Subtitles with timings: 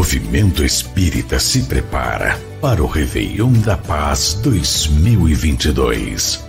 [0.00, 6.42] movimento espírita se prepara para o Réveillon da Paz 2022.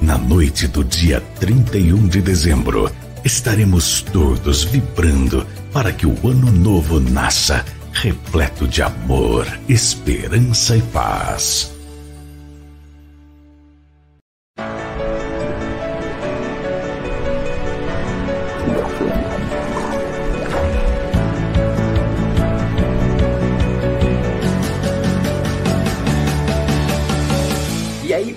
[0.00, 2.90] Na noite do dia 31 de dezembro,
[3.22, 7.62] estaremos todos vibrando para que o ano novo nasça
[7.92, 11.70] repleto de amor, esperança e paz.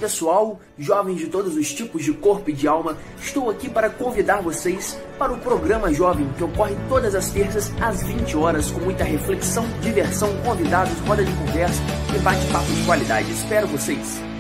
[0.06, 4.40] Pessoal, jovens de todos os tipos de corpo e de alma, estou aqui para convidar
[4.40, 9.04] vocês para o programa Jovem que ocorre todas as terças às 20 horas com muita
[9.04, 11.82] reflexão, diversão, convidados, roda de conversa
[12.16, 13.32] e bate-papo de qualidade.
[13.32, 14.35] Espero vocês.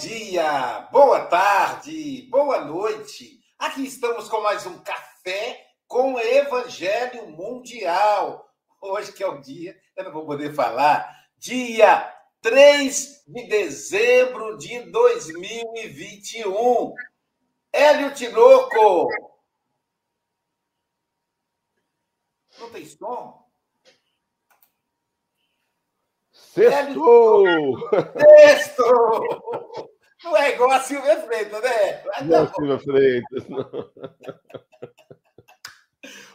[0.00, 3.38] Dia, boa tarde, boa noite.
[3.58, 8.50] Aqui estamos com mais um café com Evangelho Mundial.
[8.80, 11.06] Hoje que é o dia, eu não vou poder falar,
[11.36, 16.94] dia 3 de dezembro de 2021.
[17.70, 19.06] Hélio Tinoco.
[22.58, 23.44] Não tem som?
[26.32, 27.44] Sextou!
[28.48, 29.80] Sextou!
[30.22, 32.04] Não é igual a Silvia Freitas, né?
[32.24, 33.90] não é Silvia Freitas, não.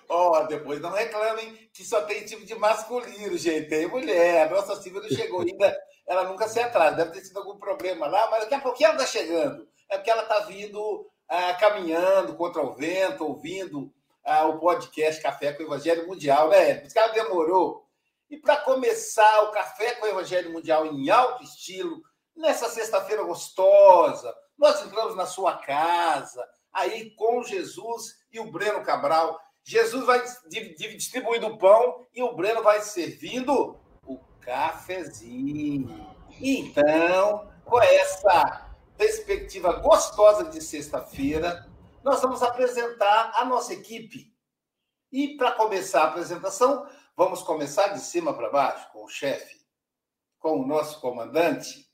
[0.07, 3.69] Ó, oh, depois não reclamem que só tem tipo de masculino, gente.
[3.69, 4.47] Tem mulher.
[4.47, 5.77] A nossa Silvia não chegou ainda.
[6.07, 6.95] Ela nunca se atrasa.
[6.95, 9.67] Deve ter sido algum problema lá, mas daqui a pouquinho ela está chegando.
[9.89, 13.91] É porque ela está vindo ah, caminhando contra o vento, ouvindo
[14.23, 16.75] ah, o podcast Café com o Evangelho Mundial, né?
[16.75, 17.85] Por isso que ela demorou.
[18.29, 22.01] E para começar o Café com o Evangelho Mundial em alto estilo,
[22.35, 29.39] nessa sexta-feira gostosa, nós entramos na sua casa, aí com Jesus e o Breno Cabral.
[29.63, 30.23] Jesus vai
[30.77, 36.15] distribuindo o pão e o Breno vai servindo o cafezinho.
[36.39, 41.67] Então, com essa perspectiva gostosa de sexta-feira,
[42.03, 44.33] nós vamos apresentar a nossa equipe.
[45.11, 49.65] E para começar a apresentação, Vamos começar de cima para baixo com o chefe,
[50.37, 51.84] com o nosso comandante,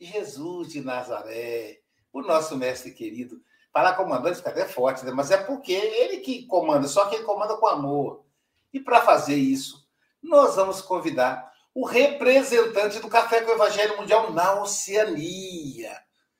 [0.00, 1.80] Jesus de Nazaré,
[2.12, 3.40] o nosso mestre querido.
[3.72, 5.12] Falar comandante fica até forte, né?
[5.12, 8.24] mas é porque ele que comanda, só que ele comanda com amor.
[8.72, 9.86] E para fazer isso,
[10.22, 15.94] nós vamos convidar o representante do Café com o Evangelho Mundial na Oceania.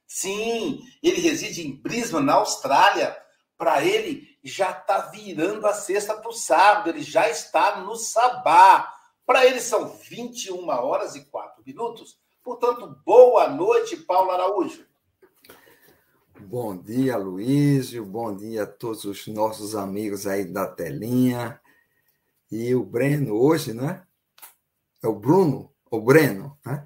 [0.06, 3.16] Sim, ele reside em Brisbane, na Austrália.
[3.58, 8.92] Para ele, já está virando a sexta para o sábado, ele já está no sabá.
[9.26, 12.18] Para ele são 21 horas e 4 minutos.
[12.46, 14.86] Portanto, boa noite, Paulo Araújo.
[16.38, 18.04] Bom dia, Luísio.
[18.04, 21.60] Bom dia a todos os nossos amigos aí da telinha.
[22.48, 24.02] E o Breno hoje, né?
[25.02, 26.84] É o Bruno, o Breno, né?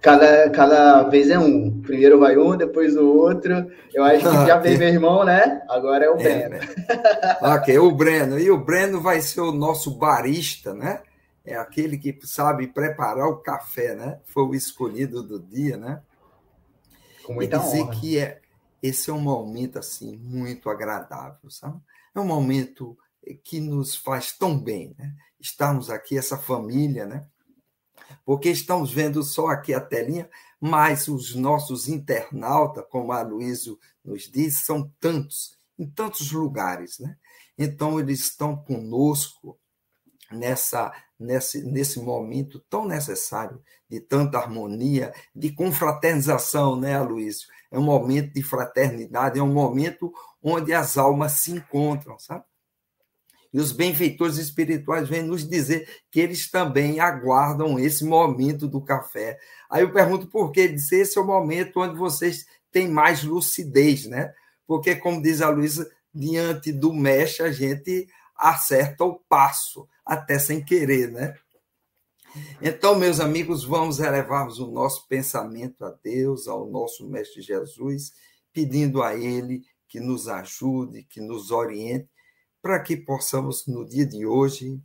[0.00, 1.82] Cada, cada vez é um.
[1.82, 3.70] Primeiro vai um, depois o outro.
[3.94, 5.62] Eu acho que já veio meu irmão, né?
[5.68, 6.56] Agora é o é, Breno.
[6.56, 8.40] É, ok, o Breno.
[8.40, 11.00] E o Breno vai ser o nosso barista, né?
[11.44, 14.20] É aquele que sabe preparar o café, né?
[14.24, 16.02] Foi o escolhido do dia, né?
[17.24, 18.00] Com muita e dizer honra.
[18.00, 18.40] que é,
[18.82, 21.80] esse é um momento assim muito agradável, sabe?
[22.14, 22.96] É um momento
[23.44, 25.14] que nos faz tão bem, né?
[25.40, 27.26] Estarmos aqui, essa família, né?
[28.24, 30.28] Porque estamos vendo só aqui a telinha,
[30.60, 37.16] mas os nossos internautas, como a Luísio nos diz, são tantos, em tantos lugares, né?
[37.56, 39.58] Então, eles estão conosco
[40.30, 40.92] nessa,
[41.22, 47.48] nesse, nesse momento tão necessário de tanta harmonia, de confraternização, né, Luísio?
[47.70, 52.44] É um momento de fraternidade, é um momento onde as almas se encontram, sabe?
[53.52, 59.38] E os benfeitores espirituais vêm nos dizer que eles também aguardam esse momento do café.
[59.70, 60.60] Aí eu pergunto por quê?
[60.60, 64.32] Ele esse é o momento onde vocês têm mais lucidez, né?
[64.66, 70.64] Porque, como diz a Luísa, diante do mestre a gente acerta o passo, até sem
[70.64, 71.34] querer, né?
[72.60, 78.12] Então, meus amigos, vamos elevarmos o nosso pensamento a Deus, ao nosso Mestre Jesus,
[78.52, 82.08] pedindo a Ele que nos ajude, que nos oriente
[82.62, 84.80] para que possamos, no dia de hoje,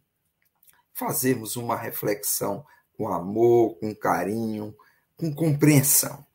[0.93, 4.75] fazermos uma reflexão com amor, com carinho,
[5.15, 6.25] com compreensão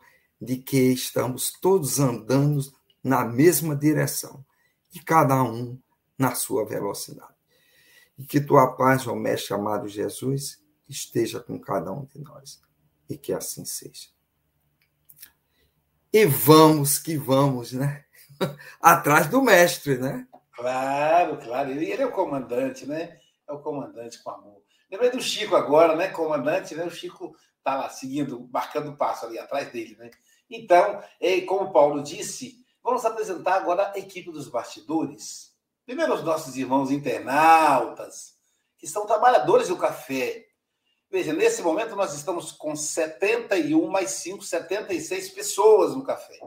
[0.40, 2.60] de que estamos todos andando
[3.02, 4.44] na mesma direção
[4.94, 5.78] e cada um
[6.16, 7.31] na sua velocidade.
[8.18, 12.60] E que tua paz, ó Mestre amado Jesus, esteja com cada um de nós
[13.08, 14.08] e que assim seja.
[16.12, 18.04] E vamos que vamos, né?
[18.80, 20.26] Atrás do Mestre, né?
[20.52, 21.70] Claro, claro.
[21.70, 23.18] Ele, ele é o comandante, né?
[23.48, 24.62] É o comandante com amor.
[24.90, 26.08] Lembrei do Chico agora, né?
[26.08, 26.84] Comandante, né?
[26.84, 27.34] O Chico
[27.64, 30.10] tá lá seguindo, marcando o passo ali atrás dele, né?
[30.50, 31.02] Então,
[31.46, 35.51] como o Paulo disse, vamos apresentar agora a equipe dos bastidores.
[35.84, 38.34] Primeiro, os nossos irmãos internautas,
[38.78, 40.46] que são trabalhadores do café.
[41.10, 46.38] Veja, nesse momento nós estamos com 71 mais 5, 76 pessoas no café.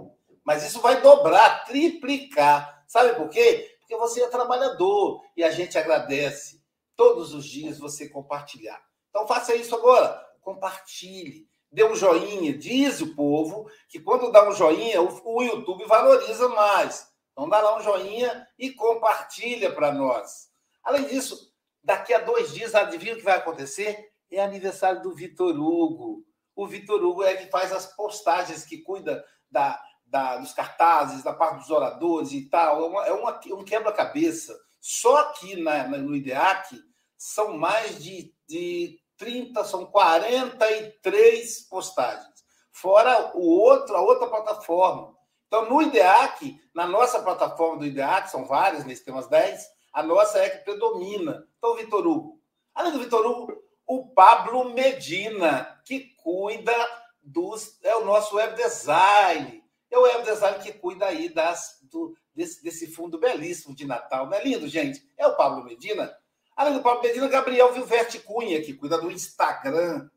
[0.44, 2.84] Mas isso vai dobrar, triplicar.
[2.88, 3.76] Sabe por quê?
[3.86, 6.60] porque você é trabalhador e a gente agradece
[6.96, 8.84] todos os dias você compartilhar.
[9.10, 12.58] Então faça isso agora, compartilhe, dê um joinha.
[12.58, 17.08] Diz o povo que quando dá um joinha, o, YouTube valoriza mais.
[17.36, 20.50] Então dá lá um joinha e compartilha para nós.
[20.82, 21.54] Além disso,
[21.84, 24.10] daqui a dois dias, adivinha o que vai acontecer?
[24.32, 26.26] É aniversário do Vitor Hugo.
[26.56, 31.34] O Vitor Hugo é que faz as postagens, que cuida da, da, dos cartazes, da
[31.34, 32.82] parte dos oradores e tal.
[32.82, 34.58] É, uma, é uma, um quebra-cabeça.
[34.80, 36.80] Só aqui na, no IDEAC
[37.18, 42.34] são mais de, de 30, são 43 postagens.
[42.72, 45.15] Fora o outro, a outra plataforma.
[45.56, 50.04] Então, no IDEAC, na nossa plataforma do IDEAC, são várias, nesse tem umas 10, a
[50.04, 51.48] nossa é que predomina.
[51.58, 52.42] Então, Vitor Hugo.
[52.74, 56.76] Além do Vitor Hugo, o Pablo Medina, que cuida
[57.24, 57.80] dos.
[57.84, 62.62] É o nosso web design é o web design que cuida aí das, do, desse,
[62.62, 64.26] desse fundo belíssimo de Natal.
[64.26, 65.10] Não é lindo, gente?
[65.18, 66.14] É o Pablo Medina.
[66.54, 70.10] Além do Pablo Medina, Gabriel Vilverte Cunha, que cuida do Instagram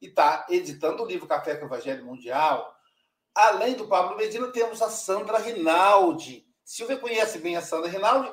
[0.00, 2.71] e está editando o livro Café com o Evangelho Mundial.
[3.34, 6.46] Além do Pablo Medina, temos a Sandra Rinaldi.
[6.64, 8.32] Silvia conhece bem a Sandra Rinaldi,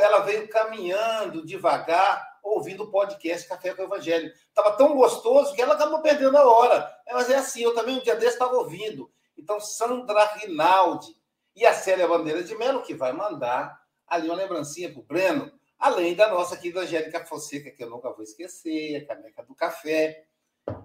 [0.00, 4.32] ela veio caminhando devagar, ouvindo o podcast Café com o Evangelho.
[4.48, 6.94] Estava tão gostoso que ela acabou perdendo a hora.
[7.10, 9.10] Mas é assim, eu também um dia desse estava ouvindo.
[9.36, 11.16] Então, Sandra Rinaldi
[11.56, 15.52] e a Célia Bandeira de Melo, que vai mandar ali uma lembrancinha para o Breno,
[15.78, 20.24] além da nossa querida Angélica Fonseca, que eu nunca vou esquecer, a caneca do café.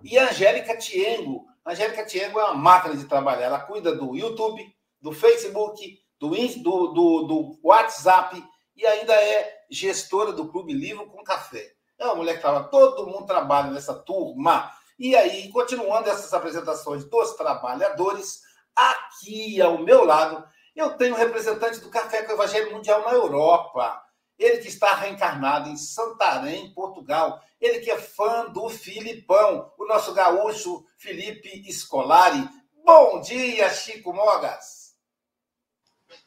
[0.04, 1.46] E a Angélica Tiengo.
[1.70, 3.46] A Angélica Tiengo é uma máquina de trabalhar.
[3.46, 4.66] Ela cuida do YouTube,
[5.00, 8.44] do Facebook, do, do, do, do WhatsApp
[8.76, 11.64] e ainda é gestora do Clube Livro com Café.
[12.00, 17.06] É uma mulher que fala, todo mundo trabalha nessa turma e aí, continuando essas apresentações
[17.06, 18.40] dos trabalhadores,
[18.76, 20.44] aqui ao meu lado,
[20.76, 24.02] eu tenho representante do Café com o Evangelho Mundial na Europa.
[24.40, 27.44] Ele que está reencarnado em Santarém, Portugal.
[27.60, 32.48] Ele que é fã do Filipão, o nosso gaúcho Felipe Scolari.
[32.86, 34.96] Bom dia, Chico Mogas.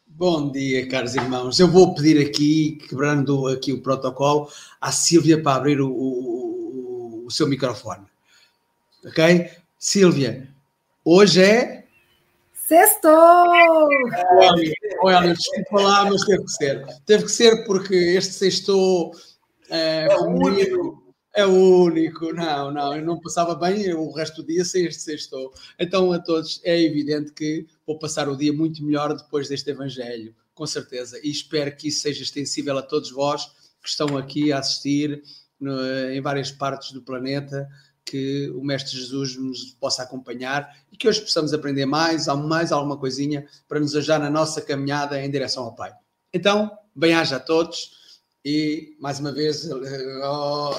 [0.07, 1.59] Bom dia, caros irmãos.
[1.59, 4.47] Eu vou pedir aqui, quebrando aqui o protocolo,
[4.79, 8.07] à Silvia para abrir o, o, o seu microfone.
[9.07, 9.51] Ok?
[9.79, 10.55] Silvia,
[11.03, 11.82] hoje é.
[12.73, 13.11] Sextou!
[14.39, 16.87] Olha, olha, desculpa lá, mas teve que ser.
[17.05, 19.13] Teve que ser porque este sextou.
[19.69, 21.03] É, é único.
[21.35, 25.51] É único, não, não, eu não passava bem o resto do dia sem este sextou.
[25.79, 30.35] Então, a todos, é evidente que vou passar o dia muito melhor depois deste Evangelho,
[30.55, 33.47] com certeza, e espero que isso seja extensível a todos vós
[33.83, 35.23] que estão aqui a assistir
[35.59, 37.67] no, em várias partes do planeta,
[38.05, 42.97] que o Mestre Jesus nos possa acompanhar e que hoje possamos aprender mais, mais alguma
[42.97, 45.93] coisinha para nos ajudar na nossa caminhada em direção ao Pai.
[46.33, 48.03] Então, bem-aja a todos
[48.45, 50.73] e, mais uma vez, oh,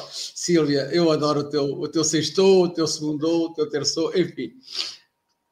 [0.92, 4.54] eu adoro o teu, o teu sextou, o teu segundou, o teu terçou, enfim.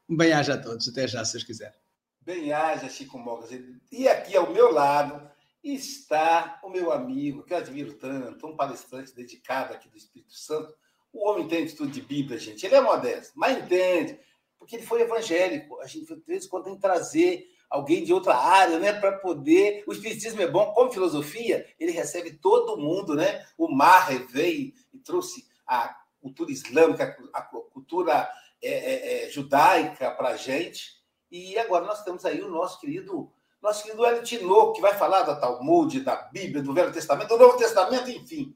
[0.08, 1.78] Bem-aja a todos, até já, se vocês quiserem.
[2.20, 3.50] Bem-aja, Chico Mogas.
[3.90, 5.28] E aqui ao meu lado
[5.64, 10.74] está o meu amigo, que eu admiro tanto, um palestrante dedicado aqui do Espírito Santo,
[11.12, 12.64] o homem entende tudo de Bíblia, gente.
[12.64, 14.18] Ele é modesto, mas entende,
[14.58, 15.78] porque ele foi evangélico.
[15.80, 19.12] A gente, de vez em quando, tem que trazer alguém de outra área, né, para
[19.12, 19.82] poder.
[19.86, 23.46] O Espiritismo é bom, como filosofia, ele recebe todo mundo, né?
[23.56, 28.30] O Maher veio e trouxe a cultura islâmica, a cultura
[28.62, 31.02] é, é, é, judaica para a gente.
[31.30, 35.22] E agora nós temos aí o nosso querido, nosso querido Hélio Tinoco, que vai falar
[35.22, 38.54] da Talmud, da Bíblia, do Velho Testamento, do Novo Testamento, enfim.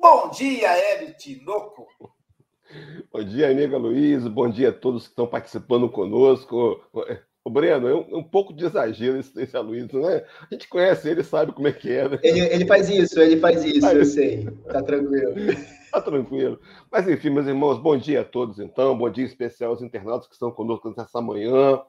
[0.00, 1.86] Bom dia, Hélio Tinoco.
[3.12, 4.26] Bom dia, amiga Luiz.
[4.28, 6.80] Bom dia a todos que estão participando conosco.
[7.44, 10.24] O Breno, é um, um pouco de exagero esse, esse Aloysio, né?
[10.42, 12.08] A gente conhece ele, sabe como é que é.
[12.08, 12.18] Né?
[12.22, 14.46] Ele, ele faz isso, ele faz isso, eu sei.
[14.70, 15.34] Tá tranquilo.
[15.90, 16.60] Tá tranquilo.
[16.92, 18.96] Mas enfim, meus irmãos, bom dia a todos então.
[18.96, 21.80] Bom dia especial aos internautas que estão conosco nessa manhã.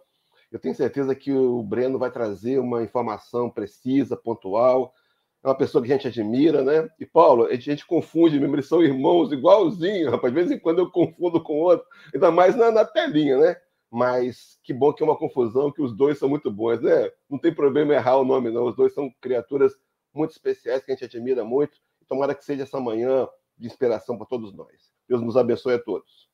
[0.50, 4.94] Eu tenho certeza que o Breno vai trazer uma informação precisa, pontual
[5.44, 6.90] é uma pessoa que a gente admira, né?
[7.00, 10.34] E Paulo, a gente, confunde mesmo, eles são irmãos igualzinho, rapaz.
[10.34, 13.56] De vez em quando eu confundo com outro, ainda mais na, na telinha, né?
[13.90, 17.10] Mas que bom que é uma confusão, que os dois são muito bons, né?
[17.30, 18.66] Não tem problema errar o nome, não.
[18.66, 19.74] Os dois são criaturas
[20.14, 21.78] muito especiais que a gente admira muito.
[22.08, 23.28] Tomara que seja essa manhã
[23.58, 24.92] de inspiração para todos nós.
[25.08, 26.30] Deus nos abençoe a todos.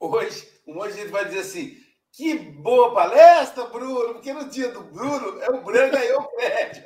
[0.00, 1.76] Hoje, um monte de gente vai dizer assim:
[2.12, 6.84] que boa palestra, Bruno, porque no dia do Bruno é o Branco ganhou o prédio.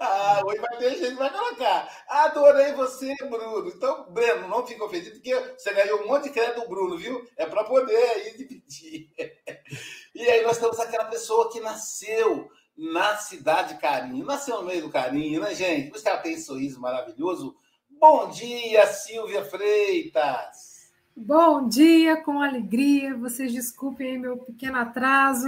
[0.00, 2.04] ah, hoje vai ter gente que vai colocar.
[2.08, 3.68] Adorei você, Bruno.
[3.68, 7.28] Então, Breno, não fica ofendido, porque você ganhou um monte de crédito do Bruno, viu?
[7.36, 9.10] É para poder aí dividir.
[10.14, 14.80] e aí nós temos aquela pessoa que nasceu na cidade de Carinho, nasceu no meio
[14.80, 15.90] do Carinho, né, gente?
[15.90, 17.54] Por isso que ela tem esse sorriso maravilhoso.
[17.90, 20.73] Bom dia, Silvia Freitas.
[21.16, 23.16] Bom dia, com alegria.
[23.16, 25.46] Vocês desculpem meu pequeno atraso,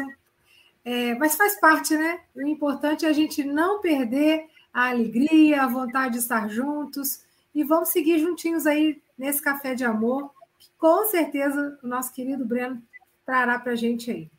[0.84, 2.20] é, mas faz parte, né?
[2.36, 7.64] O importante é a gente não perder a alegria, a vontade de estar juntos e
[7.64, 12.80] vamos seguir juntinhos aí nesse café de amor, que com certeza o nosso querido Breno
[13.24, 14.30] trará para a gente aí.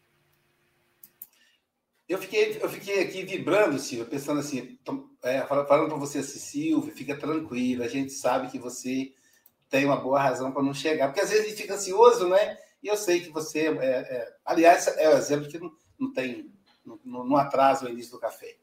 [2.08, 4.80] Eu fiquei, eu fiquei aqui vibrando, Silvia, pensando assim,
[5.22, 9.14] é, falando para você assim, Silvia, fica tranquila, a gente sabe que você
[9.70, 11.08] tem uma boa razão para não chegar.
[11.08, 12.58] Porque às vezes ele fica ansioso, né?
[12.82, 13.68] E eu sei que você.
[13.68, 14.34] É, é...
[14.46, 16.52] aliás, é o exemplo que não, não tem.
[16.86, 18.56] Não, não atrasa o início do café.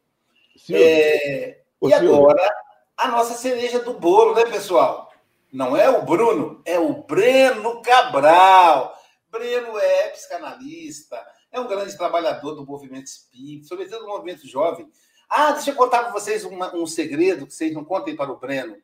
[0.71, 1.61] É...
[1.83, 2.49] e agora,
[2.97, 5.13] a nossa cereja do bolo, né, pessoal?
[5.53, 8.99] Não é o Bruno, é o Breno Cabral.
[9.31, 14.89] Breno é psicanalista, é um grande trabalhador do movimento espírita, sobretudo do movimento jovem.
[15.29, 18.37] Ah, deixa eu contar para vocês uma, um segredo que vocês não contem para o
[18.37, 18.77] Breno.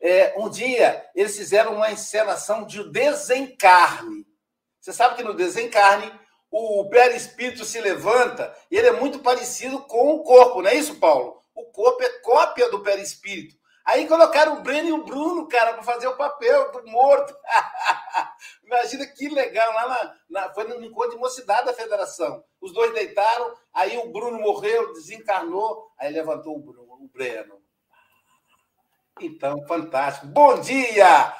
[0.00, 4.26] É, um dia eles fizeram uma encenação de desencarne.
[4.80, 6.12] Você sabe que no desencarne
[6.50, 10.96] o perispírito se levanta e ele é muito parecido com o corpo, não é isso,
[10.96, 11.40] Paulo?
[11.54, 13.56] O corpo é cópia do perispírito.
[13.86, 17.32] Aí colocaram o Breno e o Bruno, cara, para fazer o papel do morto.
[18.64, 19.72] Imagina que legal.
[19.72, 22.42] Lá na, na, foi no encontro de mocidade da federação.
[22.60, 27.55] Os dois deitaram, aí o Bruno morreu, desencarnou, aí levantou o, Bruno, o Breno.
[29.20, 30.26] Então, fantástico.
[30.26, 31.32] Bom dia,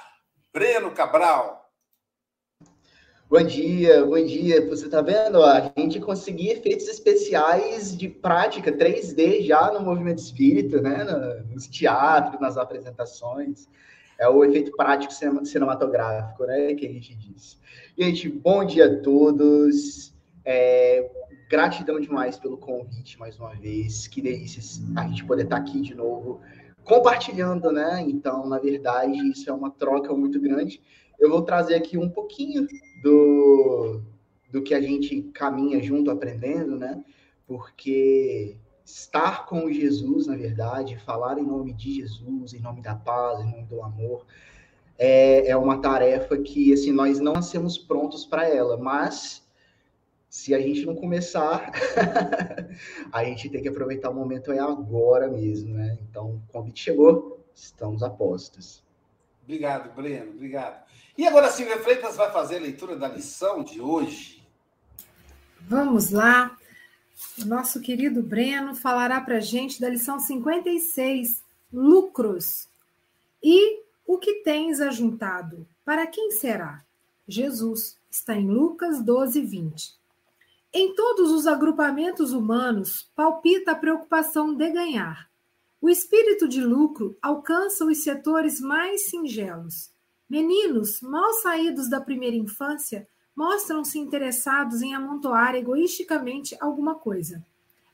[0.51, 1.71] Breno Cabral.
[3.29, 4.67] Bom dia, bom dia.
[4.67, 5.43] Você está vendo?
[5.43, 11.05] A gente conseguia efeitos especiais de prática 3D já no movimento espírita, né?
[11.53, 13.69] Nos teatros, nas apresentações.
[14.19, 15.13] É o efeito prático
[15.45, 16.75] cinematográfico, né?
[16.75, 17.61] Que a gente diz.
[17.99, 20.15] Gente, bom dia a todos.
[20.47, 21.11] É,
[21.51, 24.07] gratidão demais pelo convite mais uma vez.
[24.07, 24.63] Que delícia
[24.97, 26.41] a gente poder estar aqui de novo
[26.87, 28.03] compartilhando, né?
[28.09, 30.81] Então, na verdade, isso é uma troca muito grande.
[31.19, 32.67] Eu vou trazer aqui um pouquinho
[33.03, 34.01] do,
[34.51, 37.03] do que a gente caminha junto aprendendo, né?
[37.47, 43.41] Porque estar com Jesus, na verdade, falar em nome de Jesus, em nome da paz,
[43.41, 44.25] em nome do amor,
[44.97, 49.46] é, é uma tarefa que assim nós não nascemos prontos para ela, mas
[50.37, 51.73] se a gente não começar,
[53.11, 55.97] a gente tem que aproveitar o momento é agora mesmo, né?
[56.03, 58.85] Então, o convite chegou, estamos a postos.
[59.43, 60.85] Obrigado, Breno, obrigado.
[61.17, 64.47] E agora, Silvia Freitas vai fazer a leitura da lição de hoje.
[65.63, 66.55] Vamos lá.
[67.41, 72.69] O nosso querido Breno falará para a gente da lição 56, lucros.
[73.43, 75.67] E o que tens ajuntado?
[75.83, 76.85] Para quem será?
[77.27, 77.97] Jesus.
[78.11, 80.06] Está em Lucas 12, 20.
[80.79, 85.27] Em todos os agrupamentos humanos, palpita a preocupação de ganhar.
[85.81, 89.91] O espírito de lucro alcança os setores mais singelos.
[90.29, 97.43] Meninos, mal saídos da primeira infância, mostram-se interessados em amontoar egoisticamente alguma coisa.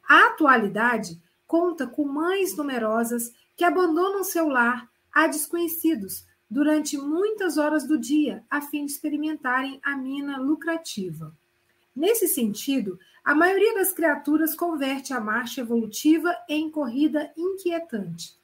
[0.08, 7.86] A atualidade conta com mães numerosas que abandonam seu lar a desconhecidos durante muitas horas
[7.86, 11.32] do dia a fim de experimentarem a mina lucrativa.
[11.94, 18.34] Nesse sentido, a maioria das criaturas converte a marcha evolutiva em corrida inquietante.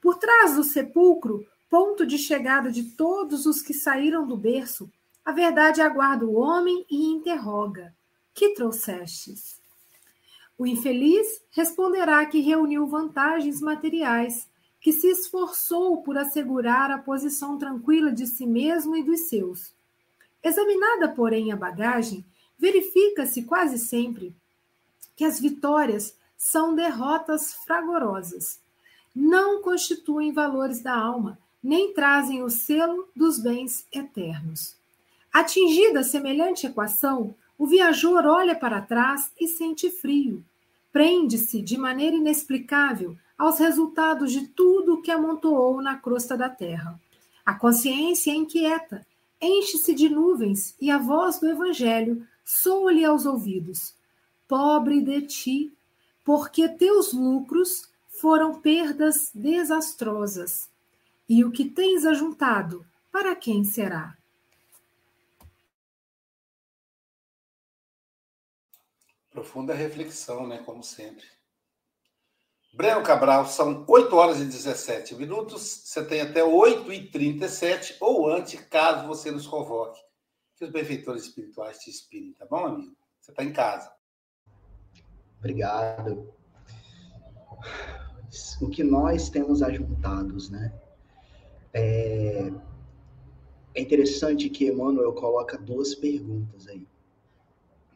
[0.00, 4.90] Por trás do sepulcro, ponto de chegada de todos os que saíram do berço,
[5.24, 7.94] a verdade aguarda o homem e interroga:
[8.34, 9.60] Que trouxestes?
[10.58, 14.48] O infeliz responderá que reuniu vantagens materiais,
[14.80, 19.74] que se esforçou por assegurar a posição tranquila de si mesmo e dos seus.
[20.42, 22.24] Examinada, porém, a bagagem,
[22.60, 24.34] verifica-se quase sempre
[25.16, 28.60] que as vitórias são derrotas fragorosas.
[29.14, 34.76] Não constituem valores da alma, nem trazem o selo dos bens eternos.
[35.32, 40.44] Atingida semelhante equação, o viajor olha para trás e sente frio.
[40.92, 47.00] Prende-se de maneira inexplicável aos resultados de tudo o que amontoou na crosta da terra.
[47.44, 49.06] A consciência é inquieta,
[49.40, 53.94] enche-se de nuvens e a voz do Evangelho soa-lhe aos ouvidos:
[54.46, 55.76] Pobre de ti,
[56.24, 60.68] porque teus lucros foram perdas desastrosas.
[61.28, 64.16] E o que tens ajuntado, para quem será?
[69.30, 70.58] Profunda reflexão, né?
[70.58, 71.24] Como sempre.
[72.72, 75.82] Breno Cabral, são 8 horas e 17 minutos.
[75.84, 80.00] Você tem até 8 e 37 ou antes, caso você nos convoque.
[80.60, 82.94] Que os benfeitores espirituais te inspirem, tá bom, amigo?
[83.18, 83.90] Você está em casa.
[85.38, 86.32] Obrigado.
[88.60, 90.72] O que nós temos ajuntados, né?
[91.72, 92.52] É,
[93.74, 96.86] é interessante que Emmanuel coloca duas perguntas aí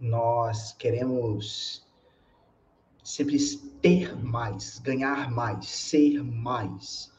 [0.01, 1.87] nós queremos
[3.03, 3.39] sempre
[3.81, 7.13] ter mais, ganhar mais, ser mais.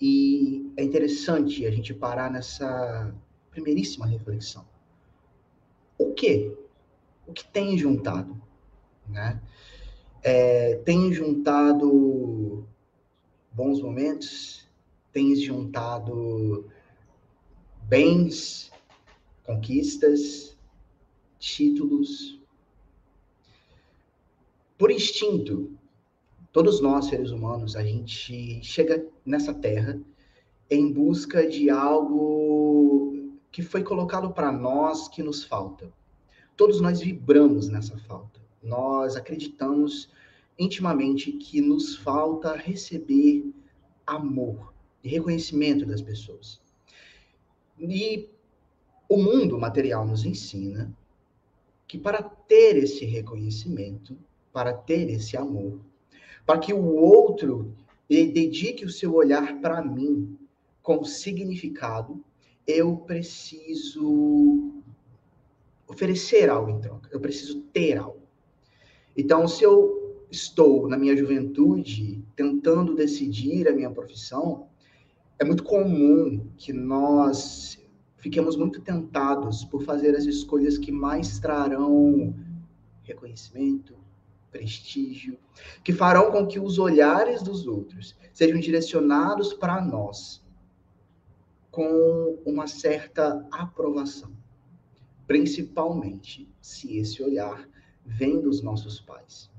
[0.00, 3.14] E é interessante a gente parar nessa
[3.50, 4.66] primeiríssima reflexão.
[6.00, 6.56] O que?
[7.26, 8.40] O que tem juntado?
[9.06, 9.38] Né?
[10.22, 12.66] É, tem juntado
[13.52, 14.66] bons momentos,
[15.12, 16.70] tem juntado
[17.82, 18.72] bens,
[19.44, 20.56] conquistas,
[21.38, 22.40] títulos.
[24.78, 25.70] Por instinto,
[26.50, 30.00] todos nós, seres humanos, a gente chega nessa terra
[30.70, 33.09] em busca de algo
[33.50, 35.92] que foi colocado para nós que nos falta.
[36.56, 38.40] Todos nós vibramos nessa falta.
[38.62, 40.10] Nós acreditamos
[40.58, 43.50] intimamente que nos falta receber
[44.06, 46.60] amor e reconhecimento das pessoas.
[47.78, 48.28] E
[49.08, 50.94] o mundo material nos ensina
[51.88, 54.16] que para ter esse reconhecimento,
[54.52, 55.80] para ter esse amor,
[56.46, 57.74] para que o outro
[58.08, 60.38] dedique o seu olhar para mim
[60.82, 62.22] com significado,
[62.66, 64.82] eu preciso
[65.88, 68.22] oferecer algo em troca, eu preciso ter algo.
[69.16, 74.68] Então, se eu estou na minha juventude tentando decidir a minha profissão,
[75.38, 77.78] é muito comum que nós
[78.18, 82.34] fiquemos muito tentados por fazer as escolhas que mais trarão
[83.02, 83.94] reconhecimento,
[84.52, 85.38] prestígio,
[85.82, 90.42] que farão com que os olhares dos outros sejam direcionados para nós
[91.70, 94.32] com uma certa aprovação,
[95.26, 97.68] principalmente se esse olhar
[98.04, 99.50] vem dos nossos pais.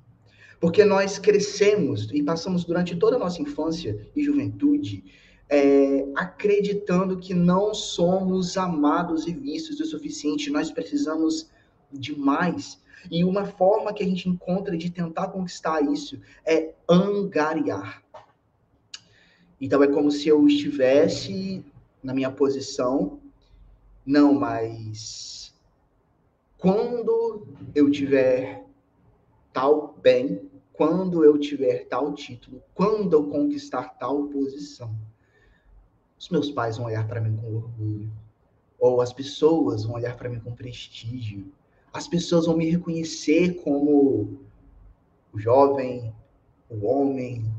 [0.59, 5.03] Porque nós crescemos e passamos durante toda a nossa infância e juventude
[5.49, 10.49] é, acreditando que não somos amados e vistos o suficiente.
[10.49, 11.49] Nós precisamos
[11.91, 12.79] demais.
[13.09, 18.01] E uma forma que a gente encontra de tentar conquistar isso é angariar.
[19.59, 21.63] Então é como se eu estivesse
[22.03, 23.19] na minha posição,
[24.05, 25.53] não, mas
[26.57, 28.65] quando eu tiver
[29.53, 34.95] tal bem, quando eu tiver tal título, quando eu conquistar tal posição,
[36.19, 38.11] os meus pais vão olhar para mim com orgulho,
[38.79, 41.51] ou as pessoas vão olhar para mim com prestígio,
[41.93, 44.39] as pessoas vão me reconhecer como
[45.33, 46.13] o jovem,
[46.69, 47.51] o homem,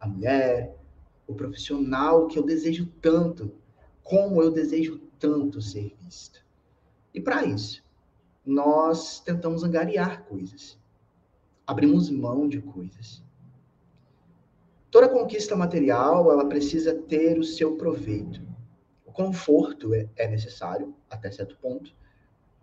[0.00, 0.76] a mulher,
[1.26, 3.52] o profissional que eu desejo tanto,
[4.08, 6.42] como eu desejo tanto ser visto.
[7.12, 7.84] E para isso,
[8.44, 10.78] nós tentamos angariar coisas.
[11.66, 13.22] Abrimos mão de coisas.
[14.90, 18.40] Toda conquista material, ela precisa ter o seu proveito.
[19.04, 21.94] O conforto é, é necessário até certo ponto.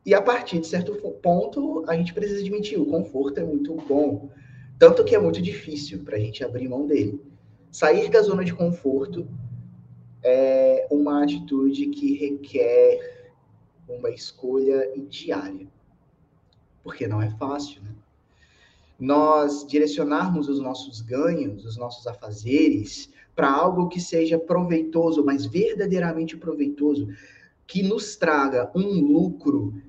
[0.04, 4.30] E a partir de certo ponto, a gente precisa admitir, o conforto é muito bom.
[4.80, 7.22] Tanto que é muito difícil para a gente abrir mão dele.
[7.72, 9.28] Sair da zona de conforto
[10.28, 13.32] é uma atitude que requer
[13.88, 15.68] uma escolha diária.
[16.84, 17.92] Porque não é fácil, né?
[19.00, 26.36] Nós direcionarmos os nossos ganhos, os nossos afazeres, para algo que seja proveitoso, mas verdadeiramente
[26.36, 27.08] proveitoso,
[27.68, 29.80] que nos traga um lucro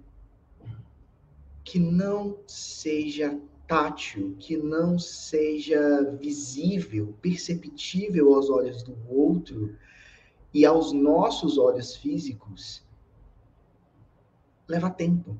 [1.64, 9.74] que não seja tátil, que não seja visível, perceptível aos olhos do outro
[10.52, 12.82] e aos nossos olhos físicos,
[14.68, 15.36] leva tempo.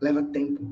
[0.00, 0.64] Leva tempo.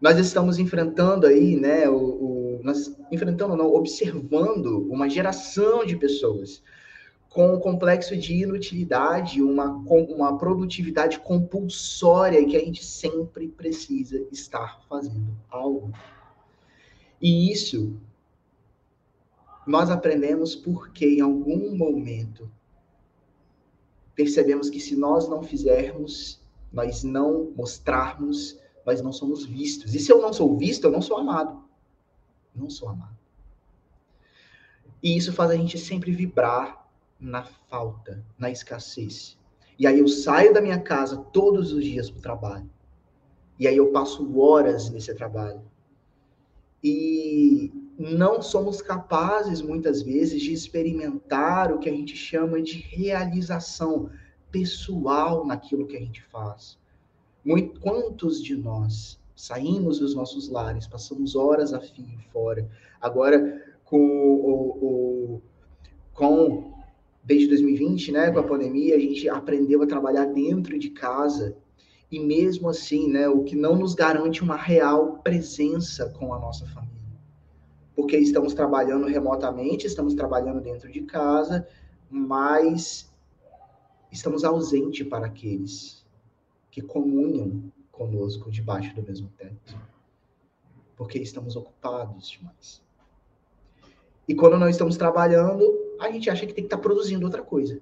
[0.00, 6.62] Nós estamos enfrentando aí, né, o, o nós enfrentando, não, observando uma geração de pessoas
[7.28, 14.82] com um complexo de inutilidade, uma, uma produtividade compulsória que a gente sempre precisa estar
[14.86, 15.90] fazendo algo.
[17.20, 17.96] E isso
[19.66, 22.50] nós aprendemos porque em algum momento
[24.14, 26.40] percebemos que se nós não fizermos,
[26.72, 29.94] nós não mostrarmos, nós não somos vistos.
[29.94, 31.62] E se eu não sou visto, eu não sou amado.
[32.54, 33.16] Não sou amado.
[35.02, 39.38] E isso faz a gente sempre vibrar na falta, na escassez.
[39.78, 42.70] E aí eu saio da minha casa todos os dias para o trabalho.
[43.58, 45.62] E aí eu passo horas nesse trabalho.
[46.82, 54.10] E não somos capazes, muitas vezes, de experimentar o que a gente chama de realização
[54.50, 56.76] pessoal naquilo que a gente faz.
[57.44, 62.68] Muito, quantos de nós saímos dos nossos lares, passamos horas a fio fora,
[63.00, 65.42] agora com o, o
[66.12, 66.72] com
[67.24, 71.56] desde 2020, né, com a pandemia, a gente aprendeu a trabalhar dentro de casa
[72.10, 76.66] e mesmo assim, né, o que não nos garante uma real presença com a nossa
[76.66, 77.01] família.
[77.94, 81.66] Porque estamos trabalhando remotamente, estamos trabalhando dentro de casa,
[82.10, 83.12] mas
[84.10, 86.04] estamos ausentes para aqueles
[86.70, 89.78] que comunham conosco debaixo do mesmo teto.
[90.96, 92.82] Porque estamos ocupados demais.
[94.26, 95.64] E quando nós estamos trabalhando,
[96.00, 97.80] a gente acha que tem que estar produzindo outra coisa.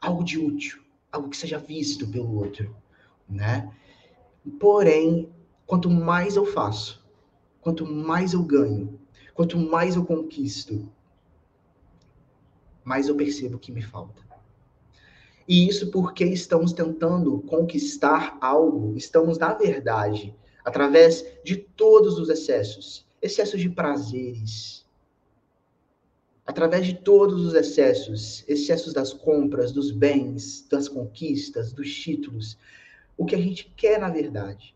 [0.00, 2.74] Algo de útil, algo que seja visto pelo outro,
[3.28, 3.72] né?
[4.60, 5.28] Porém,
[5.66, 7.04] quanto mais eu faço,
[7.60, 8.98] quanto mais eu ganho,
[9.36, 10.90] quanto mais eu conquisto,
[12.82, 14.24] mais eu percebo que me falta.
[15.46, 23.06] E isso porque estamos tentando conquistar algo, estamos, na verdade, através de todos os excessos
[23.20, 24.86] excessos de prazeres,
[26.44, 32.58] através de todos os excessos, excessos das compras, dos bens, das conquistas, dos títulos,
[33.16, 34.74] o que a gente quer na verdade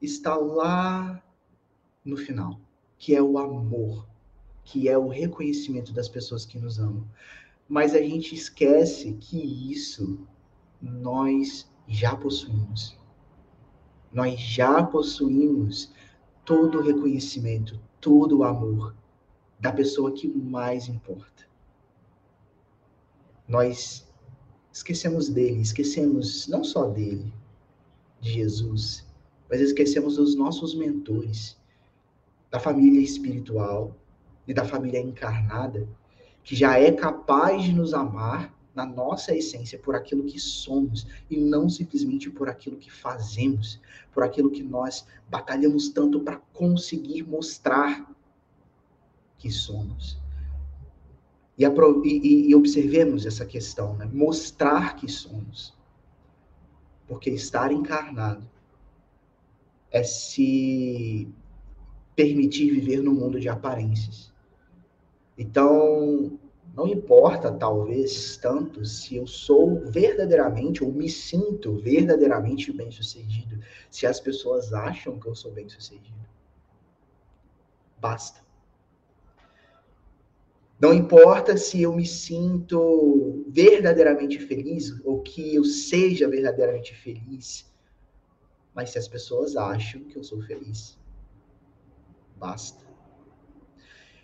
[0.00, 1.22] está lá
[2.04, 2.58] no final,
[3.00, 4.06] que é o amor,
[4.62, 7.08] que é o reconhecimento das pessoas que nos amam.
[7.66, 9.38] Mas a gente esquece que
[9.72, 10.20] isso
[10.82, 12.94] nós já possuímos.
[14.12, 15.90] Nós já possuímos
[16.44, 18.94] todo o reconhecimento, todo o amor
[19.58, 21.48] da pessoa que mais importa.
[23.48, 24.06] Nós
[24.70, 27.32] esquecemos dele, esquecemos não só dele,
[28.20, 29.06] de Jesus,
[29.48, 31.59] mas esquecemos dos nossos mentores,
[32.50, 33.96] da família espiritual
[34.46, 35.88] e da família encarnada,
[36.42, 41.36] que já é capaz de nos amar na nossa essência por aquilo que somos e
[41.36, 43.80] não simplesmente por aquilo que fazemos,
[44.12, 48.10] por aquilo que nós batalhamos tanto para conseguir mostrar
[49.38, 50.18] que somos.
[51.58, 54.08] E, e, e observemos essa questão, né?
[54.10, 55.76] mostrar que somos.
[57.06, 58.48] Porque estar encarnado
[59.90, 61.28] é se
[62.20, 64.30] permitir viver no mundo de aparências.
[65.38, 66.38] Então,
[66.76, 73.58] não importa, talvez, tanto se eu sou verdadeiramente ou me sinto verdadeiramente bem-sucedido,
[73.90, 76.20] se as pessoas acham que eu sou bem-sucedido.
[77.98, 78.42] Basta.
[80.78, 87.70] Não importa se eu me sinto verdadeiramente feliz ou que eu seja verdadeiramente feliz,
[88.74, 90.99] mas se as pessoas acham que eu sou feliz,
[92.40, 92.88] basta.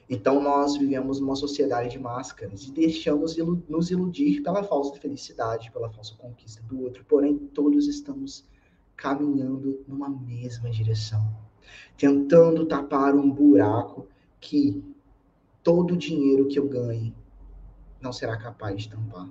[0.09, 3.37] Então nós vivemos numa sociedade de máscaras e deixamos
[3.69, 7.05] nos iludir pela falsa felicidade, pela falsa conquista do outro.
[7.05, 8.49] Porém, todos estamos
[8.97, 11.37] caminhando numa mesma direção,
[11.99, 14.09] tentando tapar um buraco
[14.41, 14.83] que
[15.63, 17.15] todo o dinheiro que eu ganhe
[18.01, 19.29] não será capaz de tampar.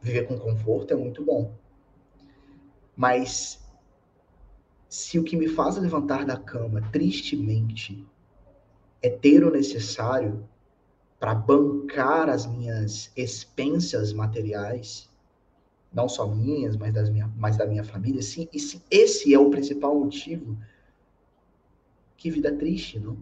[0.00, 1.54] Viver com conforto é muito bom.
[2.96, 3.62] Mas
[4.88, 8.06] se o que me faz levantar da cama tristemente
[9.04, 10.48] é ter o necessário
[11.20, 15.10] para bancar as minhas expensas materiais,
[15.92, 19.50] não só minhas, mas, das minha, mas da minha família, se, se esse é o
[19.50, 20.56] principal motivo,
[22.16, 23.18] que vida triste, não?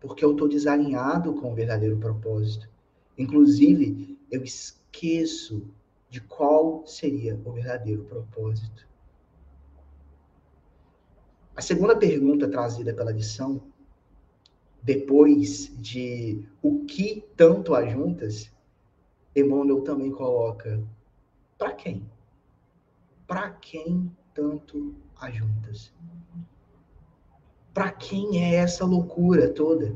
[0.00, 2.68] porque eu estou desalinhado com o verdadeiro propósito.
[3.16, 5.70] Inclusive, eu esqueço
[6.10, 8.88] de qual seria o verdadeiro propósito.
[11.54, 13.62] A segunda pergunta trazida pela lição,
[14.88, 18.50] depois de o que tanto ajuntas,
[19.36, 20.82] Emmanuel também coloca:
[21.58, 22.10] para quem?
[23.26, 25.92] Para quem tanto ajuntas?
[27.74, 29.94] Para quem é essa loucura toda?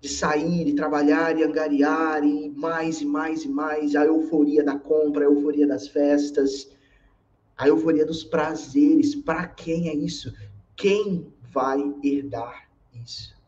[0.00, 4.78] De sair, e trabalhar e angariar e mais e mais e mais, a euforia da
[4.78, 6.70] compra, a euforia das festas,
[7.58, 9.16] a euforia dos prazeres.
[9.16, 10.32] Para quem é isso?
[10.76, 13.39] Quem vai herdar isso?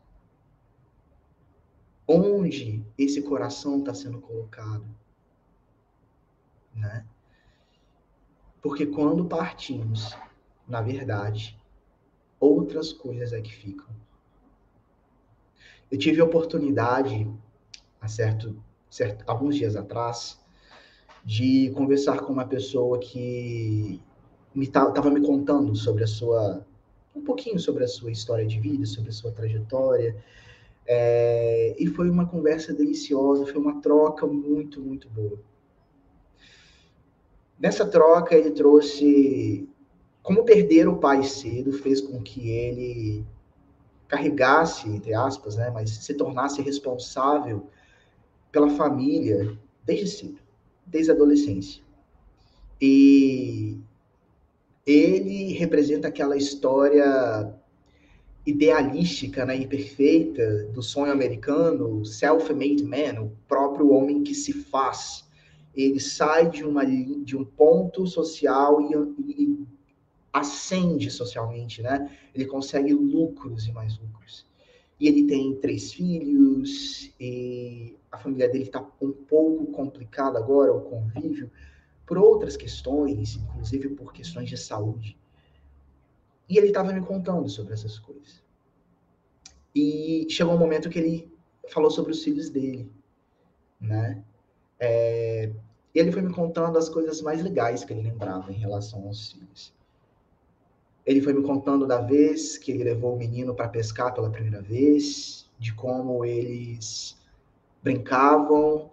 [2.07, 4.85] Onde esse coração está sendo colocado?
[6.75, 7.05] Né?
[8.61, 10.15] Porque quando partimos,
[10.67, 11.59] na verdade,
[12.39, 13.87] outras coisas é que ficam.
[15.91, 17.29] Eu tive a oportunidade,
[18.01, 20.41] há certo, certo, alguns dias atrás,
[21.23, 24.01] de conversar com uma pessoa que
[24.55, 26.65] estava me, me contando sobre a sua
[27.15, 30.15] um pouquinho sobre a sua história de vida, sobre a sua trajetória.
[30.85, 35.39] É, e foi uma conversa deliciosa, foi uma troca muito, muito boa.
[37.59, 39.69] Nessa troca, ele trouxe
[40.21, 43.25] como perder o pai cedo fez com que ele
[44.07, 47.67] carregasse, entre aspas, né, mas se tornasse responsável
[48.51, 50.39] pela família desde cedo,
[50.85, 51.83] desde a adolescência.
[52.79, 53.77] E
[54.85, 57.53] ele representa aquela história
[58.45, 65.25] idealística né, e perfeita do sonho americano, self-made man, o próprio homem que se faz.
[65.73, 68.93] Ele sai de, uma, de um ponto social e,
[69.31, 69.67] e
[70.31, 72.09] ascende socialmente, né?
[72.33, 74.45] Ele consegue lucros e mais lucros.
[74.99, 80.81] E ele tem três filhos, e a família dele está um pouco complicada agora, o
[80.81, 81.49] convívio,
[82.05, 85.17] por outras questões, inclusive por questões de saúde.
[86.53, 88.43] E ele estava me contando sobre essas coisas.
[89.73, 91.33] E chegou um momento que ele
[91.67, 92.91] falou sobre os filhos dele,
[93.81, 94.23] né?
[94.79, 95.51] É,
[95.95, 99.31] e ele foi me contando as coisas mais legais que ele lembrava em relação aos
[99.31, 99.73] filhos.
[101.03, 104.61] Ele foi me contando da vez que ele levou o menino para pescar pela primeira
[104.61, 107.17] vez, de como eles
[107.81, 108.91] brincavam,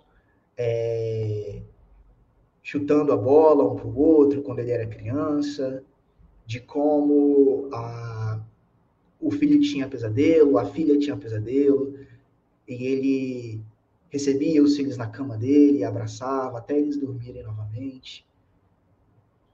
[0.57, 1.61] é,
[2.63, 5.85] chutando a bola um para o outro quando ele era criança,
[6.51, 8.41] de como a,
[9.21, 11.97] o filho tinha pesadelo, a filha tinha pesadelo,
[12.67, 13.63] e ele
[14.09, 18.27] recebia os filhos na cama dele, abraçava até eles dormirem novamente.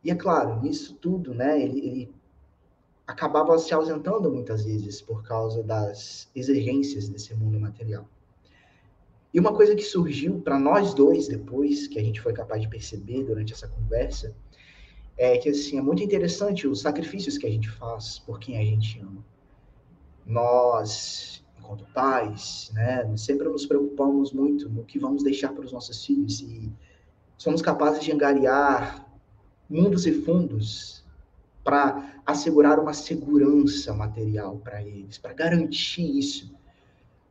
[0.03, 2.15] E é claro, nisso tudo, né, ele, ele
[3.07, 8.09] acabava se ausentando muitas vezes por causa das exigências desse mundo material.
[9.35, 12.69] E uma coisa que surgiu para nós dois depois, que a gente foi capaz de
[12.69, 14.35] perceber durante essa conversa,
[15.16, 18.64] é que assim, é muito interessante os sacrifícios que a gente faz por quem a
[18.64, 19.24] gente ama.
[20.26, 26.05] Nós, enquanto pais, né, sempre nos preocupamos muito no que vamos deixar para os nossos
[26.05, 26.70] filhos e
[27.38, 29.07] somos capazes de angariar
[29.68, 31.05] mundos e fundos
[31.64, 36.55] para assegurar uma segurança material para eles, para garantir isso.